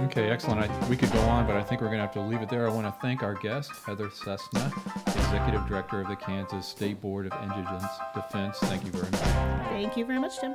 Okay, 0.04 0.30
excellent. 0.30 0.62
I, 0.62 0.88
we 0.88 0.96
could 0.96 1.12
go 1.12 1.20
on, 1.20 1.46
but 1.46 1.56
I 1.56 1.62
think 1.62 1.82
we're 1.82 1.88
going 1.88 1.98
to 1.98 2.06
have 2.06 2.14
to 2.14 2.22
leave 2.22 2.40
it 2.40 2.48
there. 2.48 2.66
I 2.66 2.72
want 2.72 2.86
to 2.86 3.00
thank 3.02 3.22
our 3.22 3.34
guest, 3.34 3.70
Heather 3.84 4.08
Cessna, 4.10 4.72
Executive 5.08 5.66
Director 5.66 6.00
of 6.00 6.08
the 6.08 6.16
Kansas 6.16 6.66
State 6.66 7.02
Board 7.02 7.26
of 7.26 7.32
Indigent 7.42 7.82
Defense. 8.14 8.56
Thank 8.60 8.86
you 8.86 8.92
very 8.92 9.10
much. 9.10 9.20
Thank 9.68 9.96
you 9.98 10.06
very 10.06 10.20
much, 10.20 10.38
Tim. 10.38 10.54